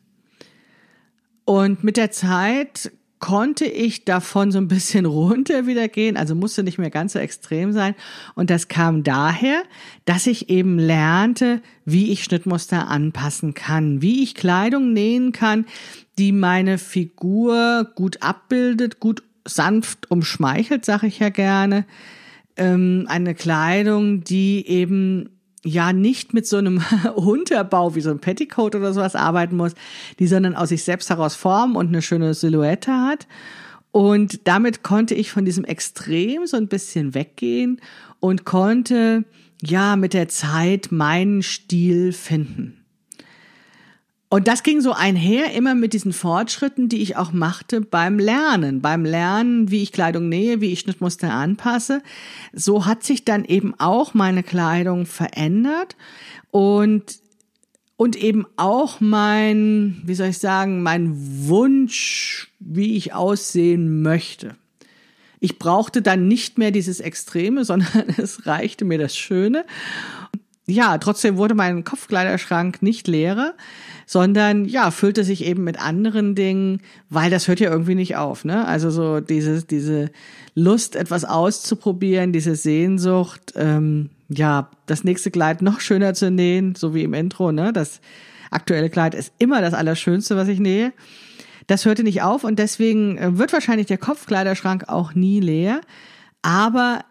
Und 1.45 1.85
mit 1.85 1.97
der 1.97 2.11
Zeit 2.11 2.93
konnte 3.25 3.65
ich 3.65 4.05
davon 4.05 4.53
so 4.53 4.59
ein 4.59 4.69
bisschen 4.69 5.07
runter 5.07 5.67
wieder 5.67 5.89
gehen, 5.89 6.19
also 6.19 6.35
musste 6.35 6.63
nicht 6.63 6.79
mehr 6.79 6.91
ganz 6.91 7.15
so 7.15 7.19
extrem 7.19 7.73
sein. 7.73 7.95
Und 8.35 8.51
das 8.51 8.69
kam 8.69 9.03
daher, 9.03 9.63
dass 10.05 10.27
ich 10.27 10.51
eben 10.51 10.79
lernte, 10.79 11.63
wie 11.87 12.13
ich 12.13 12.25
Schnittmuster 12.25 12.89
anpassen 12.89 13.55
kann, 13.55 14.03
wie 14.03 14.23
ich 14.23 14.35
Kleidung 14.35 14.93
nähen 14.93 15.33
kann, 15.33 15.65
die 16.19 16.33
meine 16.33 16.77
Figur 16.77 17.91
gut 17.95 18.23
abbildet, 18.23 19.01
gut 19.01 19.23
sanft 19.47 20.11
umschmeichelt, 20.11 20.85
sage 20.85 21.07
ich 21.07 21.19
ja 21.19 21.31
gerne. 21.31 21.87
Ähm, 22.57 23.07
eine 23.09 23.35
Kleidung, 23.35 24.23
die 24.23 24.67
eben 24.69 25.34
ja 25.65 25.93
nicht 25.93 26.35
mit 26.35 26.47
so 26.47 26.59
einem 26.59 26.83
Unterbau 27.17 27.95
wie 27.95 28.01
so 28.01 28.11
ein 28.11 28.21
Petticoat 28.21 28.75
oder 28.75 28.93
sowas 28.93 29.17
arbeiten 29.17 29.57
muss, 29.57 29.73
die 30.19 30.27
sondern 30.27 30.55
aus 30.55 30.69
sich 30.69 30.85
selbst 30.85 31.11
heraus 31.11 31.35
Form 31.35 31.77
und 31.77 31.89
eine 31.89 32.03
schöne 32.03 32.35
Silhouette 32.35 32.93
hat. 32.93 33.27
Und 33.91 34.47
damit 34.47 34.83
konnte 34.83 35.15
ich 35.15 35.31
von 35.31 35.45
diesem 35.45 35.65
Extrem 35.65 36.47
so 36.47 36.57
ein 36.57 36.69
bisschen 36.69 37.15
weggehen 37.15 37.81
und 38.21 38.45
konnte 38.45 39.25
ja 39.63 39.97
mit 39.97 40.15
der 40.15 40.29
Zeit 40.29 40.91
meinen 40.91 41.43
Stil 41.43 42.13
finden. 42.13 42.84
Und 44.35 44.49
das 44.49 44.65
ging 44.65 44.81
so 44.81 44.93
einher 44.93 45.53
immer 45.53 45.77
mit 45.77 45.93
diesen 45.93 46.13
Fortschritten, 46.13 46.89
die 46.89 47.03
ich 47.03 47.17
auch 47.17 47.31
machte 47.31 47.81
beim 47.81 48.19
Lernen, 48.19 48.81
beim 48.81 49.05
Lernen, 49.05 49.71
wie 49.71 49.85
ich 49.85 49.93
Kleidung 49.93 50.29
nähe, 50.29 50.61
wie 50.61 50.73
ich 50.73 50.81
Schnittmuster 50.81 51.33
anpasse. 51.33 52.03
So 52.53 52.85
hat 52.85 53.05
sich 53.05 53.25
dann 53.25 53.45
eben 53.45 53.75
auch 53.79 54.13
meine 54.13 54.43
Kleidung 54.43 55.07
verändert 55.07 55.95
und 56.51 57.21
und 57.95 58.17
eben 58.17 58.45
auch 58.57 58.99
mein, 58.99 60.03
wie 60.05 60.17
soll 60.17 60.31
ich 60.31 60.39
sagen, 60.39 60.83
mein 60.83 61.13
Wunsch, 61.47 62.51
wie 62.59 62.97
ich 62.97 63.15
aussehen 63.15 64.03
möchte. 64.03 64.57
Ich 65.39 65.61
brauchte 65.61 66.03
dann 66.03 66.27
nicht 66.27 66.59
mehr 66.59 66.73
dieses 66.73 66.99
Extreme, 66.99 67.65
sondern 67.67 68.13
es 68.17 68.47
reichte 68.47 68.85
mir 68.85 68.99
das 68.99 69.17
Schöne. 69.17 69.65
Ja, 70.67 70.99
trotzdem 70.99 71.37
wurde 71.37 71.55
mein 71.55 71.85
Kopfkleiderschrank 71.85 72.83
nicht 72.83 73.07
leerer 73.07 73.55
sondern 74.07 74.65
ja, 74.65 74.91
füllte 74.91 75.25
sich 75.25 75.45
eben 75.45 75.65
mit 75.65 75.81
anderen 75.81 76.35
Dingen, 76.35 76.81
weil 77.09 77.31
das 77.31 77.49
hört 77.49 77.61
ja 77.61 77.71
irgendwie 77.71 77.95
nicht 77.95 78.17
auf, 78.17 78.45
ne? 78.45 78.67
Also 78.67 78.91
so 78.91 79.21
diese, 79.21 79.63
diese 79.63 80.11
Lust, 80.55 80.97
etwas 80.97 81.25
auszuprobieren, 81.25 82.33
diese 82.33 82.55
Sehnsucht, 82.55 83.53
ähm, 83.57 84.11
ja, 84.29 84.71
das 84.87 85.05
nächste 85.05 85.31
Kleid 85.31 85.63
noch 85.63 85.81
schöner 85.81 86.15
zu 86.15 86.31
nähen, 86.31 86.75
so 86.75 86.95
wie 86.95 87.03
im 87.03 87.15
Intro, 87.15 87.53
ne? 87.53 87.73
Das 87.73 88.01
aktuelle 88.51 88.91
Kleid 88.91 89.15
ist 89.15 89.33
immer 89.39 89.61
das 89.61 89.75
Allerschönste, 89.75 90.37
was 90.37 90.49
ich 90.49 90.61
nähe. 90.61 90.93
Das 91.67 91.87
hörte 91.87 92.05
nicht 92.05 92.23
auf 92.23 92.45
und 92.45 92.59
deswegen 92.59 93.17
äh, 93.17 93.39
wird 93.39 93.53
wahrscheinlich 93.53 93.87
der 93.87 93.99
Kopfkleiderschrank 93.99 94.89
auch 94.89 95.15
nie 95.15 95.41
leer. 95.41 95.81
Aber 96.43 97.05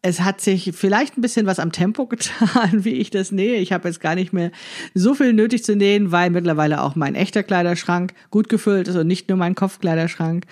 es 0.00 0.20
hat 0.20 0.40
sich 0.40 0.72
vielleicht 0.74 1.18
ein 1.18 1.22
bisschen 1.22 1.46
was 1.46 1.58
am 1.58 1.72
Tempo 1.72 2.06
getan, 2.08 2.84
wie 2.84 2.94
ich 2.94 3.10
das 3.10 3.32
nähe. 3.32 3.56
Ich 3.56 3.72
habe 3.72 3.88
jetzt 3.88 4.00
gar 4.00 4.14
nicht 4.14 4.32
mehr 4.32 4.50
so 4.94 5.14
viel 5.14 5.32
nötig 5.32 5.64
zu 5.64 5.76
nähen, 5.76 6.12
weil 6.12 6.30
mittlerweile 6.30 6.82
auch 6.82 6.94
mein 6.94 7.14
echter 7.14 7.42
Kleiderschrank 7.42 8.14
gut 8.30 8.48
gefüllt 8.48 8.88
ist 8.88 8.96
und 8.96 9.06
nicht 9.06 9.28
nur 9.28 9.38
mein 9.38 9.54
Kopfkleiderschrank. 9.54 10.46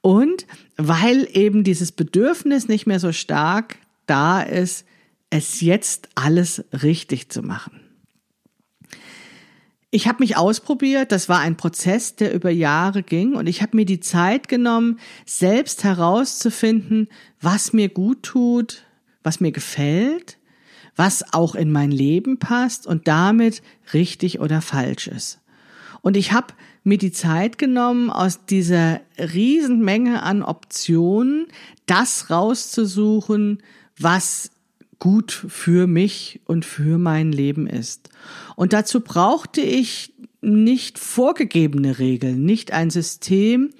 Und 0.00 0.46
weil 0.76 1.28
eben 1.32 1.64
dieses 1.64 1.92
Bedürfnis 1.92 2.68
nicht 2.68 2.86
mehr 2.86 2.98
so 2.98 3.12
stark 3.12 3.76
da 4.06 4.42
ist, 4.42 4.84
es 5.30 5.60
jetzt 5.60 6.08
alles 6.14 6.64
richtig 6.82 7.30
zu 7.30 7.42
machen. 7.42 7.81
Ich 9.94 10.08
habe 10.08 10.20
mich 10.20 10.38
ausprobiert, 10.38 11.12
das 11.12 11.28
war 11.28 11.40
ein 11.40 11.58
Prozess, 11.58 12.16
der 12.16 12.32
über 12.32 12.48
Jahre 12.48 13.02
ging 13.02 13.34
und 13.34 13.46
ich 13.46 13.60
habe 13.60 13.76
mir 13.76 13.84
die 13.84 14.00
Zeit 14.00 14.48
genommen, 14.48 14.98
selbst 15.26 15.84
herauszufinden, 15.84 17.08
was 17.42 17.74
mir 17.74 17.90
gut 17.90 18.22
tut, 18.22 18.84
was 19.22 19.40
mir 19.40 19.52
gefällt, 19.52 20.38
was 20.96 21.34
auch 21.34 21.54
in 21.54 21.70
mein 21.70 21.90
Leben 21.90 22.38
passt 22.38 22.86
und 22.86 23.06
damit 23.06 23.62
richtig 23.92 24.40
oder 24.40 24.62
falsch 24.62 25.08
ist. 25.08 25.40
Und 26.00 26.16
ich 26.16 26.32
habe 26.32 26.54
mir 26.84 26.96
die 26.96 27.12
Zeit 27.12 27.58
genommen, 27.58 28.08
aus 28.08 28.46
dieser 28.46 29.02
Riesenmenge 29.18 30.22
an 30.22 30.42
Optionen 30.42 31.48
das 31.84 32.30
rauszusuchen, 32.30 33.62
was 33.98 34.52
gut 35.02 35.32
für 35.48 35.88
mich 35.88 36.40
und 36.44 36.64
für 36.64 36.96
mein 36.96 37.32
Leben 37.32 37.66
ist. 37.66 38.08
Und 38.54 38.72
dazu 38.72 39.00
brauchte 39.00 39.60
ich 39.60 40.14
nicht 40.42 40.96
vorgegebene 40.96 41.98
Regeln, 41.98 42.44
nicht 42.44 42.70
ein 42.70 42.88
System, 42.88 43.70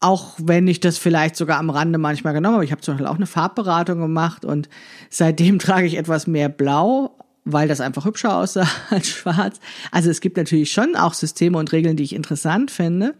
auch 0.00 0.34
wenn 0.36 0.68
ich 0.68 0.80
das 0.80 0.98
vielleicht 0.98 1.34
sogar 1.34 1.58
am 1.58 1.70
Rande 1.70 1.96
manchmal 1.96 2.34
genommen 2.34 2.56
habe. 2.56 2.64
Ich 2.66 2.72
habe 2.72 2.82
zum 2.82 2.92
Beispiel 2.92 3.06
auch 3.06 3.16
eine 3.16 3.26
Farbberatung 3.26 4.00
gemacht 4.00 4.44
und 4.44 4.68
seitdem 5.08 5.58
trage 5.58 5.86
ich 5.86 5.96
etwas 5.96 6.26
mehr 6.26 6.50
Blau, 6.50 7.16
weil 7.46 7.66
das 7.66 7.80
einfach 7.80 8.04
hübscher 8.04 8.36
aussah 8.36 8.68
als 8.90 9.08
schwarz. 9.08 9.58
Also 9.92 10.10
es 10.10 10.20
gibt 10.20 10.36
natürlich 10.36 10.70
schon 10.70 10.94
auch 10.94 11.14
Systeme 11.14 11.56
und 11.56 11.72
Regeln, 11.72 11.96
die 11.96 12.04
ich 12.04 12.14
interessant 12.14 12.70
finde. 12.70 13.14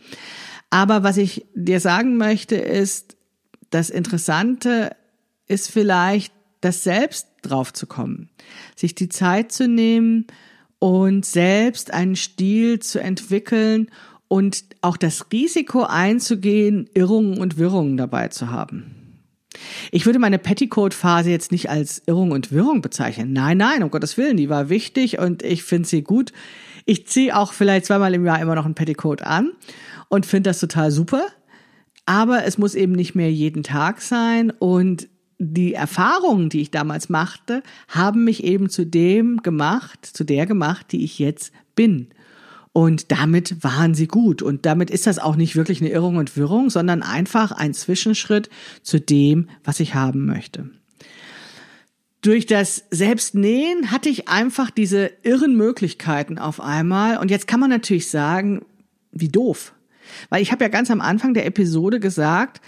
Aber 0.68 1.04
was 1.04 1.16
ich 1.16 1.46
dir 1.54 1.80
sagen 1.80 2.18
möchte, 2.18 2.56
ist, 2.56 3.16
das 3.70 3.88
Interessante 3.88 4.94
ist 5.46 5.70
vielleicht, 5.70 6.34
das 6.60 6.82
selbst 6.82 7.28
drauf 7.42 7.72
zu 7.72 7.86
kommen, 7.86 8.30
sich 8.76 8.94
die 8.94 9.08
Zeit 9.08 9.52
zu 9.52 9.68
nehmen 9.68 10.26
und 10.78 11.24
selbst 11.24 11.92
einen 11.92 12.16
Stil 12.16 12.80
zu 12.80 13.00
entwickeln 13.00 13.90
und 14.28 14.64
auch 14.82 14.96
das 14.96 15.26
Risiko 15.32 15.82
einzugehen, 15.82 16.88
Irrungen 16.94 17.38
und 17.38 17.58
Wirrungen 17.58 17.96
dabei 17.96 18.28
zu 18.28 18.50
haben. 18.50 18.94
Ich 19.90 20.06
würde 20.06 20.18
meine 20.18 20.38
Petticoat-Phase 20.38 21.30
jetzt 21.30 21.50
nicht 21.50 21.70
als 21.70 22.02
Irrung 22.06 22.30
und 22.30 22.52
Wirrung 22.52 22.80
bezeichnen. 22.80 23.32
Nein, 23.32 23.56
nein, 23.56 23.82
um 23.82 23.90
Gottes 23.90 24.16
Willen, 24.16 24.36
die 24.36 24.48
war 24.48 24.68
wichtig 24.68 25.18
und 25.18 25.42
ich 25.42 25.62
finde 25.62 25.88
sie 25.88 26.02
gut. 26.02 26.32
Ich 26.84 27.06
ziehe 27.06 27.36
auch 27.36 27.52
vielleicht 27.52 27.86
zweimal 27.86 28.14
im 28.14 28.24
Jahr 28.24 28.40
immer 28.40 28.54
noch 28.54 28.66
ein 28.66 28.74
Petticoat 28.74 29.22
an 29.22 29.52
und 30.08 30.26
finde 30.26 30.50
das 30.50 30.60
total 30.60 30.90
super. 30.90 31.26
Aber 32.06 32.44
es 32.44 32.56
muss 32.56 32.74
eben 32.74 32.92
nicht 32.92 33.14
mehr 33.14 33.32
jeden 33.32 33.62
Tag 33.62 34.00
sein 34.00 34.50
und 34.50 35.08
die 35.38 35.74
Erfahrungen, 35.74 36.48
die 36.48 36.60
ich 36.60 36.70
damals 36.70 37.08
machte, 37.08 37.62
haben 37.88 38.24
mich 38.24 38.42
eben 38.44 38.68
zu 38.68 38.84
dem 38.84 39.42
gemacht, 39.42 40.04
zu 40.04 40.24
der 40.24 40.46
gemacht, 40.46 40.86
die 40.92 41.04
ich 41.04 41.18
jetzt 41.18 41.52
bin. 41.76 42.08
Und 42.72 43.10
damit 43.10 43.62
waren 43.64 43.94
sie 43.94 44.08
gut. 44.08 44.42
Und 44.42 44.66
damit 44.66 44.90
ist 44.90 45.06
das 45.06 45.18
auch 45.18 45.36
nicht 45.36 45.56
wirklich 45.56 45.80
eine 45.80 45.90
Irrung 45.90 46.16
und 46.16 46.36
Wirrung, 46.36 46.70
sondern 46.70 47.02
einfach 47.02 47.52
ein 47.52 47.72
Zwischenschritt 47.72 48.50
zu 48.82 49.00
dem, 49.00 49.48
was 49.64 49.80
ich 49.80 49.94
haben 49.94 50.26
möchte. 50.26 50.70
Durch 52.20 52.46
das 52.46 52.84
Selbstnähen 52.90 53.90
hatte 53.92 54.08
ich 54.08 54.28
einfach 54.28 54.70
diese 54.70 55.10
irren 55.22 55.56
Möglichkeiten 55.56 56.38
auf 56.38 56.60
einmal. 56.60 57.18
Und 57.18 57.30
jetzt 57.30 57.46
kann 57.46 57.60
man 57.60 57.70
natürlich 57.70 58.10
sagen, 58.10 58.64
wie 59.12 59.28
doof. 59.28 59.72
Weil 60.28 60.42
ich 60.42 60.50
habe 60.52 60.64
ja 60.64 60.68
ganz 60.68 60.90
am 60.90 61.00
Anfang 61.00 61.34
der 61.34 61.46
Episode 61.46 62.00
gesagt, 62.00 62.60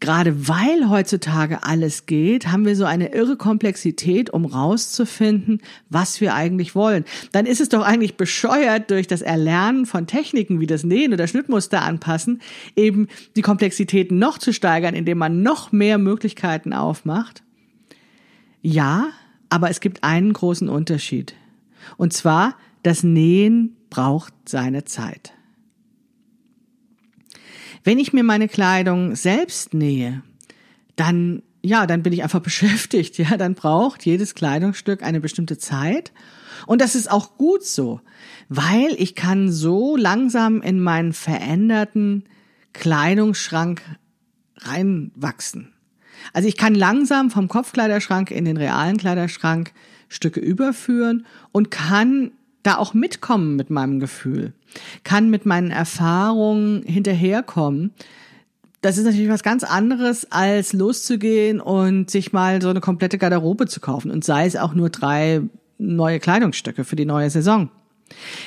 gerade 0.00 0.48
weil 0.48 0.88
heutzutage 0.88 1.62
alles 1.62 2.06
geht, 2.06 2.48
haben 2.48 2.66
wir 2.66 2.76
so 2.76 2.84
eine 2.84 3.14
irre 3.14 3.36
Komplexität, 3.36 4.30
um 4.30 4.44
rauszufinden, 4.44 5.60
was 5.88 6.20
wir 6.20 6.34
eigentlich 6.34 6.74
wollen. 6.74 7.04
Dann 7.32 7.46
ist 7.46 7.60
es 7.60 7.68
doch 7.68 7.82
eigentlich 7.82 8.16
bescheuert, 8.16 8.90
durch 8.90 9.06
das 9.06 9.22
Erlernen 9.22 9.86
von 9.86 10.06
Techniken 10.06 10.60
wie 10.60 10.66
das 10.66 10.84
Nähen 10.84 11.12
oder 11.12 11.26
Schnittmuster 11.26 11.82
anpassen, 11.82 12.40
eben 12.74 13.08
die 13.36 13.42
Komplexität 13.42 14.12
noch 14.12 14.38
zu 14.38 14.52
steigern, 14.52 14.94
indem 14.94 15.18
man 15.18 15.42
noch 15.42 15.72
mehr 15.72 15.98
Möglichkeiten 15.98 16.72
aufmacht. 16.72 17.42
Ja, 18.62 19.08
aber 19.48 19.70
es 19.70 19.80
gibt 19.80 20.04
einen 20.04 20.32
großen 20.32 20.68
Unterschied. 20.68 21.34
Und 21.96 22.12
zwar, 22.12 22.56
das 22.82 23.02
Nähen 23.02 23.76
braucht 23.90 24.34
seine 24.44 24.84
Zeit. 24.84 25.35
Wenn 27.86 28.00
ich 28.00 28.12
mir 28.12 28.24
meine 28.24 28.48
Kleidung 28.48 29.14
selbst 29.14 29.72
nähe, 29.72 30.24
dann 30.96 31.44
ja, 31.62 31.86
dann 31.86 32.02
bin 32.02 32.12
ich 32.12 32.24
einfach 32.24 32.40
beschäftigt, 32.42 33.16
ja, 33.16 33.36
dann 33.36 33.54
braucht 33.54 34.04
jedes 34.04 34.34
Kleidungsstück 34.34 35.04
eine 35.04 35.20
bestimmte 35.20 35.56
Zeit 35.56 36.12
und 36.66 36.80
das 36.80 36.96
ist 36.96 37.08
auch 37.08 37.36
gut 37.36 37.64
so, 37.64 38.00
weil 38.48 38.96
ich 38.98 39.14
kann 39.14 39.52
so 39.52 39.96
langsam 39.96 40.62
in 40.62 40.80
meinen 40.80 41.12
veränderten 41.12 42.24
Kleidungsschrank 42.72 43.82
reinwachsen. 44.58 45.72
Also 46.32 46.48
ich 46.48 46.56
kann 46.56 46.74
langsam 46.74 47.30
vom 47.30 47.46
Kopfkleiderschrank 47.46 48.32
in 48.32 48.44
den 48.44 48.56
realen 48.56 48.96
Kleiderschrank 48.96 49.72
Stücke 50.08 50.40
überführen 50.40 51.24
und 51.52 51.70
kann 51.70 52.32
da 52.66 52.76
auch 52.78 52.94
mitkommen 52.94 53.56
mit 53.56 53.70
meinem 53.70 54.00
Gefühl, 54.00 54.52
kann 55.04 55.30
mit 55.30 55.46
meinen 55.46 55.70
Erfahrungen 55.70 56.82
hinterherkommen. 56.82 57.92
Das 58.80 58.98
ist 58.98 59.04
natürlich 59.04 59.30
was 59.30 59.42
ganz 59.42 59.64
anderes, 59.64 60.30
als 60.30 60.72
loszugehen 60.72 61.60
und 61.60 62.10
sich 62.10 62.32
mal 62.32 62.60
so 62.60 62.68
eine 62.68 62.80
komplette 62.80 63.18
Garderobe 63.18 63.66
zu 63.66 63.80
kaufen 63.80 64.10
und 64.10 64.24
sei 64.24 64.46
es 64.46 64.56
auch 64.56 64.74
nur 64.74 64.90
drei 64.90 65.42
neue 65.78 66.20
Kleidungsstücke 66.20 66.84
für 66.84 66.96
die 66.96 67.04
neue 67.04 67.30
Saison. 67.30 67.70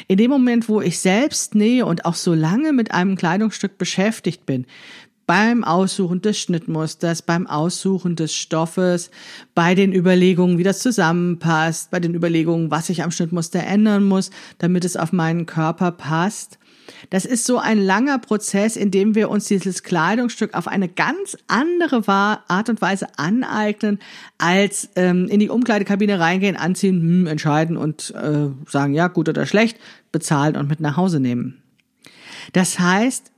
In 0.07 0.17
dem 0.17 0.31
Moment, 0.31 0.69
wo 0.69 0.81
ich 0.81 0.99
selbst 0.99 1.55
nähe 1.55 1.85
und 1.85 2.05
auch 2.05 2.15
so 2.15 2.33
lange 2.33 2.71
mit 2.71 2.91
einem 2.91 3.15
Kleidungsstück 3.15 3.77
beschäftigt 3.77 4.45
bin, 4.45 4.65
beim 5.29 5.63
Aussuchen 5.63 6.23
des 6.23 6.39
Schnittmusters, 6.39 7.21
beim 7.21 7.45
Aussuchen 7.45 8.15
des 8.15 8.33
Stoffes, 8.33 9.11
bei 9.53 9.75
den 9.75 9.93
Überlegungen, 9.93 10.57
wie 10.57 10.63
das 10.63 10.79
zusammenpasst, 10.79 11.91
bei 11.91 11.99
den 11.99 12.15
Überlegungen, 12.15 12.71
was 12.71 12.89
ich 12.89 13.03
am 13.03 13.11
Schnittmuster 13.11 13.63
ändern 13.63 14.05
muss, 14.05 14.31
damit 14.57 14.85
es 14.85 14.97
auf 14.97 15.13
meinen 15.13 15.45
Körper 15.45 15.91
passt. 15.91 16.57
Das 17.11 17.25
ist 17.25 17.45
so 17.45 17.59
ein 17.59 17.77
langer 17.77 18.17
Prozess, 18.17 18.75
in 18.75 18.89
dem 18.89 19.13
wir 19.13 19.29
uns 19.29 19.45
dieses 19.45 19.83
Kleidungsstück 19.83 20.55
auf 20.55 20.67
eine 20.67 20.89
ganz 20.89 21.37
andere 21.47 22.01
Art 22.07 22.69
und 22.69 22.81
Weise 22.81 23.05
aneignen, 23.17 23.99
als 24.39 24.89
ähm, 24.95 25.27
in 25.27 25.39
die 25.39 25.49
Umkleidekabine 25.49 26.19
reingehen, 26.19 26.55
anziehen, 26.55 27.01
hm, 27.01 27.27
entscheiden 27.27 27.77
und 27.77 28.15
äh, 28.15 28.47
sagen, 28.67 28.95
ja, 28.95 29.07
gut 29.09 29.29
oder 29.29 29.45
schlecht, 29.45 29.77
bezahlen 30.11 30.57
und 30.57 30.67
mit 30.67 30.79
nach 30.79 30.97
Hause 30.97 31.19
nehmen. 31.19 31.61
Das 32.53 32.79
heißt, 32.79 33.31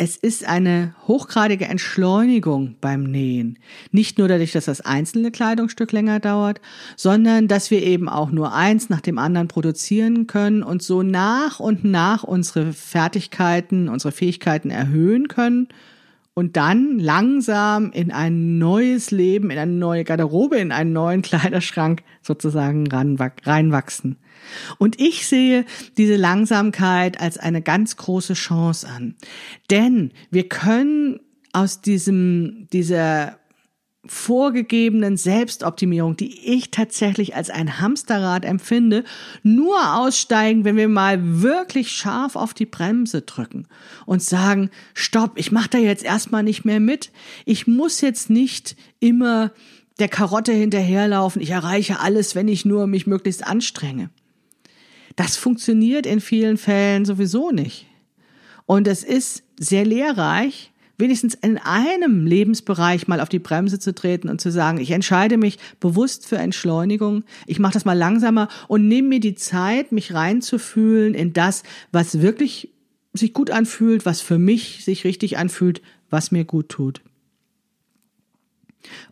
es 0.00 0.16
ist 0.16 0.48
eine 0.48 0.94
hochgradige 1.08 1.64
Entschleunigung 1.64 2.76
beim 2.80 3.02
Nähen. 3.02 3.58
Nicht 3.90 4.16
nur 4.16 4.28
dadurch, 4.28 4.52
dass 4.52 4.66
das 4.66 4.80
einzelne 4.80 5.32
Kleidungsstück 5.32 5.90
länger 5.90 6.20
dauert, 6.20 6.60
sondern 6.94 7.48
dass 7.48 7.72
wir 7.72 7.82
eben 7.82 8.08
auch 8.08 8.30
nur 8.30 8.54
eins 8.54 8.90
nach 8.90 9.00
dem 9.00 9.18
anderen 9.18 9.48
produzieren 9.48 10.28
können 10.28 10.62
und 10.62 10.84
so 10.84 11.02
nach 11.02 11.58
und 11.58 11.82
nach 11.82 12.22
unsere 12.22 12.72
Fertigkeiten, 12.72 13.88
unsere 13.88 14.12
Fähigkeiten 14.12 14.70
erhöhen 14.70 15.26
können 15.26 15.66
und 16.32 16.56
dann 16.56 17.00
langsam 17.00 17.90
in 17.90 18.12
ein 18.12 18.58
neues 18.58 19.10
Leben, 19.10 19.50
in 19.50 19.58
eine 19.58 19.72
neue 19.72 20.04
Garderobe, 20.04 20.58
in 20.58 20.70
einen 20.70 20.92
neuen 20.92 21.22
Kleiderschrank 21.22 22.04
sozusagen 22.22 22.86
reinwachsen. 22.88 24.16
Und 24.78 25.00
ich 25.00 25.26
sehe 25.26 25.64
diese 25.96 26.16
Langsamkeit 26.16 27.20
als 27.20 27.38
eine 27.38 27.62
ganz 27.62 27.96
große 27.96 28.34
Chance 28.34 28.88
an. 28.88 29.14
Denn 29.70 30.12
wir 30.30 30.48
können 30.48 31.20
aus 31.52 31.80
diesem, 31.80 32.68
dieser 32.72 33.38
vorgegebenen 34.06 35.16
Selbstoptimierung, 35.16 36.16
die 36.16 36.54
ich 36.54 36.70
tatsächlich 36.70 37.34
als 37.36 37.50
ein 37.50 37.80
Hamsterrad 37.80 38.44
empfinde, 38.44 39.04
nur 39.42 39.96
aussteigen, 39.96 40.64
wenn 40.64 40.76
wir 40.76 40.88
mal 40.88 41.42
wirklich 41.42 41.90
scharf 41.90 42.36
auf 42.36 42.54
die 42.54 42.66
Bremse 42.66 43.22
drücken 43.22 43.66
und 44.06 44.22
sagen, 44.22 44.70
stopp, 44.94 45.32
ich 45.36 45.52
mache 45.52 45.70
da 45.70 45.78
jetzt 45.78 46.04
erstmal 46.04 46.42
nicht 46.42 46.64
mehr 46.64 46.80
mit. 46.80 47.10
Ich 47.44 47.66
muss 47.66 48.00
jetzt 48.00 48.30
nicht 48.30 48.76
immer 48.98 49.52
der 49.98 50.08
Karotte 50.08 50.52
hinterherlaufen. 50.52 51.42
Ich 51.42 51.50
erreiche 51.50 52.00
alles, 52.00 52.34
wenn 52.34 52.48
ich 52.48 52.64
nur 52.64 52.86
mich 52.86 53.06
möglichst 53.06 53.46
anstrenge. 53.46 54.10
Das 55.18 55.36
funktioniert 55.36 56.06
in 56.06 56.20
vielen 56.20 56.56
Fällen 56.56 57.04
sowieso 57.04 57.50
nicht. 57.50 57.86
Und 58.66 58.86
es 58.86 59.02
ist 59.02 59.42
sehr 59.58 59.84
lehrreich, 59.84 60.70
wenigstens 60.96 61.34
in 61.34 61.58
einem 61.58 62.24
Lebensbereich 62.24 63.08
mal 63.08 63.20
auf 63.20 63.28
die 63.28 63.40
Bremse 63.40 63.80
zu 63.80 63.92
treten 63.92 64.28
und 64.28 64.40
zu 64.40 64.52
sagen, 64.52 64.78
ich 64.78 64.92
entscheide 64.92 65.36
mich 65.36 65.58
bewusst 65.80 66.24
für 66.24 66.38
Entschleunigung, 66.38 67.24
ich 67.46 67.58
mache 67.58 67.72
das 67.72 67.84
mal 67.84 67.98
langsamer 67.98 68.46
und 68.68 68.86
nehme 68.86 69.08
mir 69.08 69.20
die 69.20 69.34
Zeit, 69.34 69.90
mich 69.90 70.14
reinzufühlen 70.14 71.14
in 71.14 71.32
das, 71.32 71.64
was 71.90 72.20
wirklich 72.20 72.70
sich 73.12 73.32
gut 73.32 73.50
anfühlt, 73.50 74.06
was 74.06 74.20
für 74.20 74.38
mich 74.38 74.84
sich 74.84 75.02
richtig 75.02 75.36
anfühlt, 75.36 75.82
was 76.10 76.30
mir 76.30 76.44
gut 76.44 76.68
tut. 76.68 77.02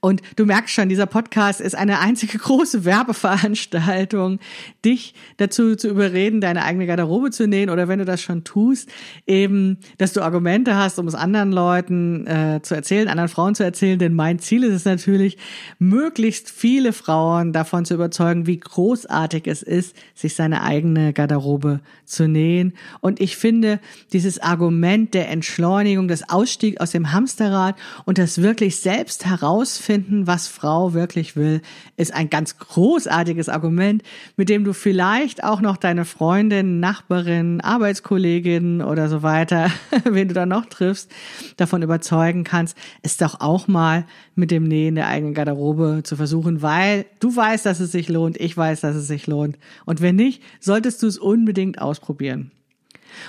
Und 0.00 0.22
du 0.37 0.46
merkst 0.46 0.74
schon, 0.74 0.88
dieser 0.88 1.07
Podcast 1.07 1.61
ist 1.61 1.74
eine 1.74 1.98
einzige 2.00 2.38
große 2.38 2.85
Werbeveranstaltung, 2.85 4.38
dich 4.85 5.14
dazu 5.37 5.76
zu 5.76 5.88
überreden, 5.88 6.40
deine 6.40 6.64
eigene 6.64 6.87
Garderobe 6.87 7.31
zu 7.31 7.46
nähen 7.46 7.70
oder 7.70 7.88
wenn 7.88 7.98
du 7.98 8.05
das 8.05 8.22
schon 8.22 8.44
tust, 8.44 8.88
eben, 9.26 9.79
dass 9.98 10.12
du 10.12 10.22
Argumente 10.22 10.76
hast, 10.76 10.98
um 10.98 11.09
es 11.09 11.14
anderen 11.14 11.52
Leuten 11.52 12.26
äh, 12.26 12.61
zu 12.62 12.74
erzählen, 12.74 13.09
anderen 13.09 13.29
Frauen 13.29 13.55
zu 13.55 13.64
erzählen. 13.64 13.98
Denn 13.98 14.14
mein 14.14 14.38
Ziel 14.38 14.64
ist 14.64 14.74
es 14.74 14.85
natürlich, 14.85 15.38
möglichst 15.79 16.50
viele 16.50 16.92
Frauen 16.92 17.52
davon 17.52 17.85
zu 17.85 17.94
überzeugen, 17.94 18.46
wie 18.46 18.59
großartig 18.59 19.46
es 19.46 19.62
ist, 19.62 19.96
sich 20.14 20.35
seine 20.35 20.62
eigene 20.62 21.12
Garderobe 21.12 21.81
zu 22.05 22.29
nähen. 22.29 22.74
Und 23.00 23.20
ich 23.20 23.37
finde, 23.37 23.81
dieses 24.12 24.38
Argument 24.38 25.14
der 25.14 25.29
Entschleunigung, 25.31 26.09
des 26.09 26.29
Ausstieg 26.29 26.81
aus 26.81 26.92
dem 26.92 27.12
Hamsterrad 27.12 27.76
und 28.05 28.18
das 28.18 28.42
wirklich 28.42 28.76
selbst 28.76 29.26
heraus 29.26 29.56
herausfinden, 29.57 30.27
was 30.27 30.49
Frau 30.49 30.92
wirklich 30.92 31.35
will, 31.35 31.62
ist 31.97 32.12
ein 32.12 32.29
ganz 32.29 32.59
großartiges 32.59 33.49
Argument, 33.49 34.03
mit 34.37 34.51
dem 34.51 34.64
du 34.64 34.75
vielleicht 34.75 35.42
auch 35.42 35.62
noch 35.62 35.79
deine 35.79 36.05
Freundin, 36.05 36.79
Nachbarin, 36.79 37.62
Arbeitskollegin 37.62 38.83
oder 38.83 39.09
so 39.09 39.23
weiter, 39.23 39.71
wen 40.05 40.29
du 40.29 40.35
da 40.35 40.45
noch 40.45 40.66
triffst, 40.66 41.11
davon 41.57 41.83
überzeugen 41.83 42.45
kannst, 42.45 42.77
es 43.03 43.16
doch 43.16 43.40
auch 43.40 43.66
mal 43.66 44.05
mit 44.35 44.51
dem 44.51 44.64
Nähen 44.64 44.95
der 44.95 45.09
eigenen 45.09 45.33
Garderobe 45.33 46.03
zu 46.05 46.16
versuchen, 46.16 46.61
weil 46.61 47.07
du 47.21 47.35
weißt, 47.35 47.64
dass 47.64 47.81
es 47.81 47.92
sich 47.92 48.09
lohnt, 48.09 48.38
ich 48.38 48.55
weiß, 48.57 48.83
dass 48.83 48.95
es 48.95 49.07
sich 49.07 49.27
lohnt. 49.27 49.59
Und 49.87 50.03
wenn 50.03 50.16
nicht, 50.16 50.42
solltest 50.61 51.03
du 51.03 51.07
es 51.07 51.16
unbedingt 51.16 51.81
ausprobieren. 51.81 52.51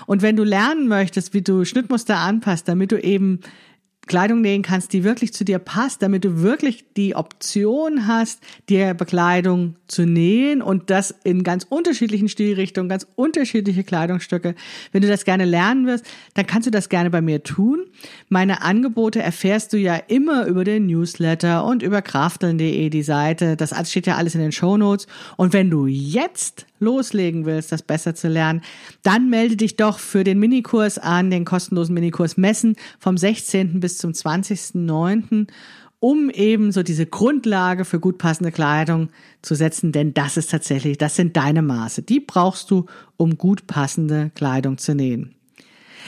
Und 0.05 0.21
wenn 0.21 0.35
du 0.35 0.43
lernen 0.43 0.89
möchtest, 0.89 1.33
wie 1.33 1.41
du 1.41 1.63
Schnittmuster 1.63 2.17
anpasst, 2.17 2.67
damit 2.67 2.91
du 2.91 3.01
eben 3.01 3.39
Kleidung 4.07 4.41
nähen 4.41 4.63
kannst, 4.63 4.93
die 4.93 5.03
wirklich 5.03 5.33
zu 5.33 5.45
dir 5.45 5.59
passt, 5.59 6.01
damit 6.01 6.25
du 6.25 6.41
wirklich 6.41 6.85
die 6.95 7.15
Option 7.15 8.07
hast, 8.07 8.41
dir 8.69 8.93
Bekleidung 8.93 9.75
zu 9.87 10.05
nähen 10.05 10.61
und 10.61 10.89
das 10.89 11.13
in 11.23 11.43
ganz 11.43 11.65
unterschiedlichen 11.69 12.29
Stilrichtungen, 12.29 12.89
ganz 12.89 13.05
unterschiedliche 13.15 13.83
Kleidungsstücke. 13.83 14.55
Wenn 14.91 15.01
du 15.01 15.07
das 15.07 15.25
gerne 15.25 15.45
lernen 15.45 15.85
wirst, 15.85 16.05
dann 16.33 16.47
kannst 16.47 16.67
du 16.67 16.71
das 16.71 16.89
gerne 16.89 17.09
bei 17.09 17.21
mir 17.21 17.43
tun. 17.43 17.85
Meine 18.29 18.61
Angebote 18.61 19.21
erfährst 19.21 19.73
du 19.73 19.77
ja 19.77 19.95
immer 19.95 20.45
über 20.45 20.63
den 20.63 20.87
Newsletter 20.87 21.65
und 21.65 21.83
über 21.83 22.01
krafteln.de, 22.01 22.89
die 22.89 23.03
Seite. 23.03 23.55
Das 23.55 23.73
steht 23.89 24.07
ja 24.07 24.15
alles 24.15 24.35
in 24.35 24.41
den 24.41 24.51
Show 24.51 24.77
Notes. 24.77 25.07
Und 25.35 25.53
wenn 25.53 25.69
du 25.69 25.85
jetzt 25.85 26.65
loslegen 26.79 27.45
willst, 27.45 27.71
das 27.71 27.81
besser 27.81 28.15
zu 28.15 28.27
lernen, 28.27 28.61
dann 29.03 29.29
melde 29.29 29.55
dich 29.55 29.75
doch 29.75 29.99
für 29.99 30.23
den 30.23 30.39
Minikurs 30.39 30.97
an, 30.97 31.29
den 31.29 31.45
kostenlosen 31.45 31.93
Minikurs 31.93 32.37
Messen 32.37 32.75
vom 32.99 33.17
16. 33.17 33.79
bis 33.79 33.97
zum 33.97 34.11
20.09., 34.11 35.47
um 35.99 36.29
eben 36.29 36.71
so 36.71 36.83
diese 36.83 37.07
Grundlage 37.07 37.83
für 37.83 37.99
gut 37.99 38.19
passende 38.19 38.51
Kleidung 38.51 39.09
zu 39.41 39.55
setzen, 39.55 39.91
denn 39.91 40.13
das 40.13 40.37
ist 40.37 40.51
tatsächlich, 40.51 40.97
das 40.99 41.15
sind 41.15 41.35
deine 41.35 41.63
Maße. 41.63 42.03
Die 42.03 42.19
brauchst 42.19 42.69
du, 42.69 42.85
um 43.17 43.37
gut 43.37 43.65
passende 43.65 44.31
Kleidung 44.35 44.77
zu 44.77 44.93
nähen. 44.93 45.33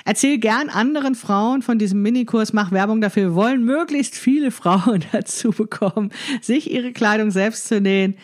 Erzähl 0.06 0.38
gern 0.38 0.70
anderen 0.70 1.16
Frauen 1.16 1.62
von 1.62 1.78
diesem 1.78 2.02
Minikurs, 2.02 2.54
mach 2.54 2.72
Werbung 2.72 3.02
dafür. 3.02 3.30
Wir 3.30 3.36
wollen 3.36 3.64
möglichst 3.64 4.16
viele 4.16 4.52
Frauen 4.52 5.04
dazu 5.12 5.52
bekommen, 5.52 6.12
sich 6.42 6.72
ihre 6.72 6.94
Kleidung 6.94 7.32
selbst 7.32 7.68
zu 7.68 7.82
nähen. 7.82 8.16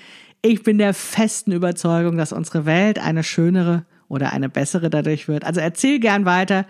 Ich 0.47 0.61
bin 0.61 0.77
der 0.77 0.93
festen 0.93 1.51
Überzeugung, 1.51 2.17
dass 2.17 2.31
unsere 2.31 2.67
Welt 2.67 2.99
eine 2.99 3.23
schönere 3.23 3.83
oder 4.07 4.31
eine 4.31 4.47
bessere 4.47 4.91
dadurch 4.91 5.27
wird. 5.27 5.43
Also 5.43 5.59
erzähl 5.59 5.99
gern 5.99 6.25
weiter. 6.25 6.67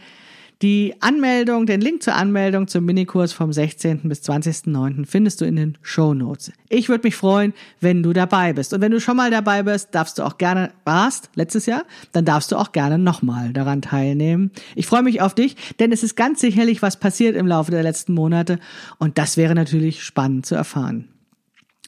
Die 0.61 0.93
Anmeldung, 1.01 1.65
den 1.65 1.81
Link 1.81 2.01
zur 2.01 2.15
Anmeldung 2.15 2.69
zum 2.69 2.85
Minikurs 2.85 3.33
vom 3.33 3.51
16. 3.51 4.07
bis 4.07 4.21
20.09. 4.21 5.05
findest 5.05 5.41
du 5.41 5.45
in 5.45 5.57
den 5.57 5.77
Show 5.81 6.13
Notes. 6.13 6.53
Ich 6.69 6.87
würde 6.87 7.05
mich 7.05 7.17
freuen, 7.17 7.53
wenn 7.81 8.01
du 8.01 8.13
dabei 8.13 8.53
bist. 8.53 8.73
Und 8.73 8.79
wenn 8.79 8.93
du 8.93 9.01
schon 9.01 9.17
mal 9.17 9.29
dabei 9.29 9.63
bist, 9.63 9.93
darfst 9.93 10.19
du 10.19 10.23
auch 10.23 10.37
gerne, 10.37 10.71
warst 10.85 11.29
letztes 11.35 11.65
Jahr, 11.65 11.83
dann 12.13 12.23
darfst 12.23 12.53
du 12.53 12.55
auch 12.55 12.71
gerne 12.71 12.97
nochmal 12.97 13.51
daran 13.51 13.81
teilnehmen. 13.81 14.51
Ich 14.75 14.87
freue 14.87 15.03
mich 15.03 15.19
auf 15.19 15.35
dich, 15.35 15.57
denn 15.79 15.91
es 15.91 16.01
ist 16.01 16.15
ganz 16.15 16.39
sicherlich 16.39 16.81
was 16.81 16.95
passiert 16.95 17.35
im 17.35 17.45
Laufe 17.45 17.71
der 17.71 17.83
letzten 17.83 18.13
Monate 18.13 18.57
und 18.99 19.17
das 19.17 19.35
wäre 19.35 19.53
natürlich 19.53 20.01
spannend 20.01 20.45
zu 20.45 20.55
erfahren. 20.55 21.09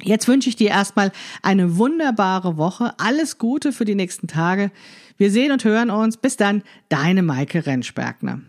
Jetzt 0.04 0.28
wünsche 0.28 0.50
ich 0.50 0.56
dir 0.56 0.70
erstmal 0.70 1.12
eine 1.42 1.78
wunderbare 1.78 2.58
Woche. 2.58 2.94
Alles 2.98 3.38
Gute 3.38 3.72
für 3.74 3.86
die 3.86 3.96
nächsten 3.96 4.28
Tage. 4.28 4.72
Wir 5.18 5.32
sehen 5.32 5.52
und 5.52 5.64
hören 5.64 5.90
uns. 5.90 6.18
Bis 6.18 6.38
dann, 6.38 6.62
deine 6.90 7.24
Maike 7.24 7.66
Rentschbergner. 7.66 8.42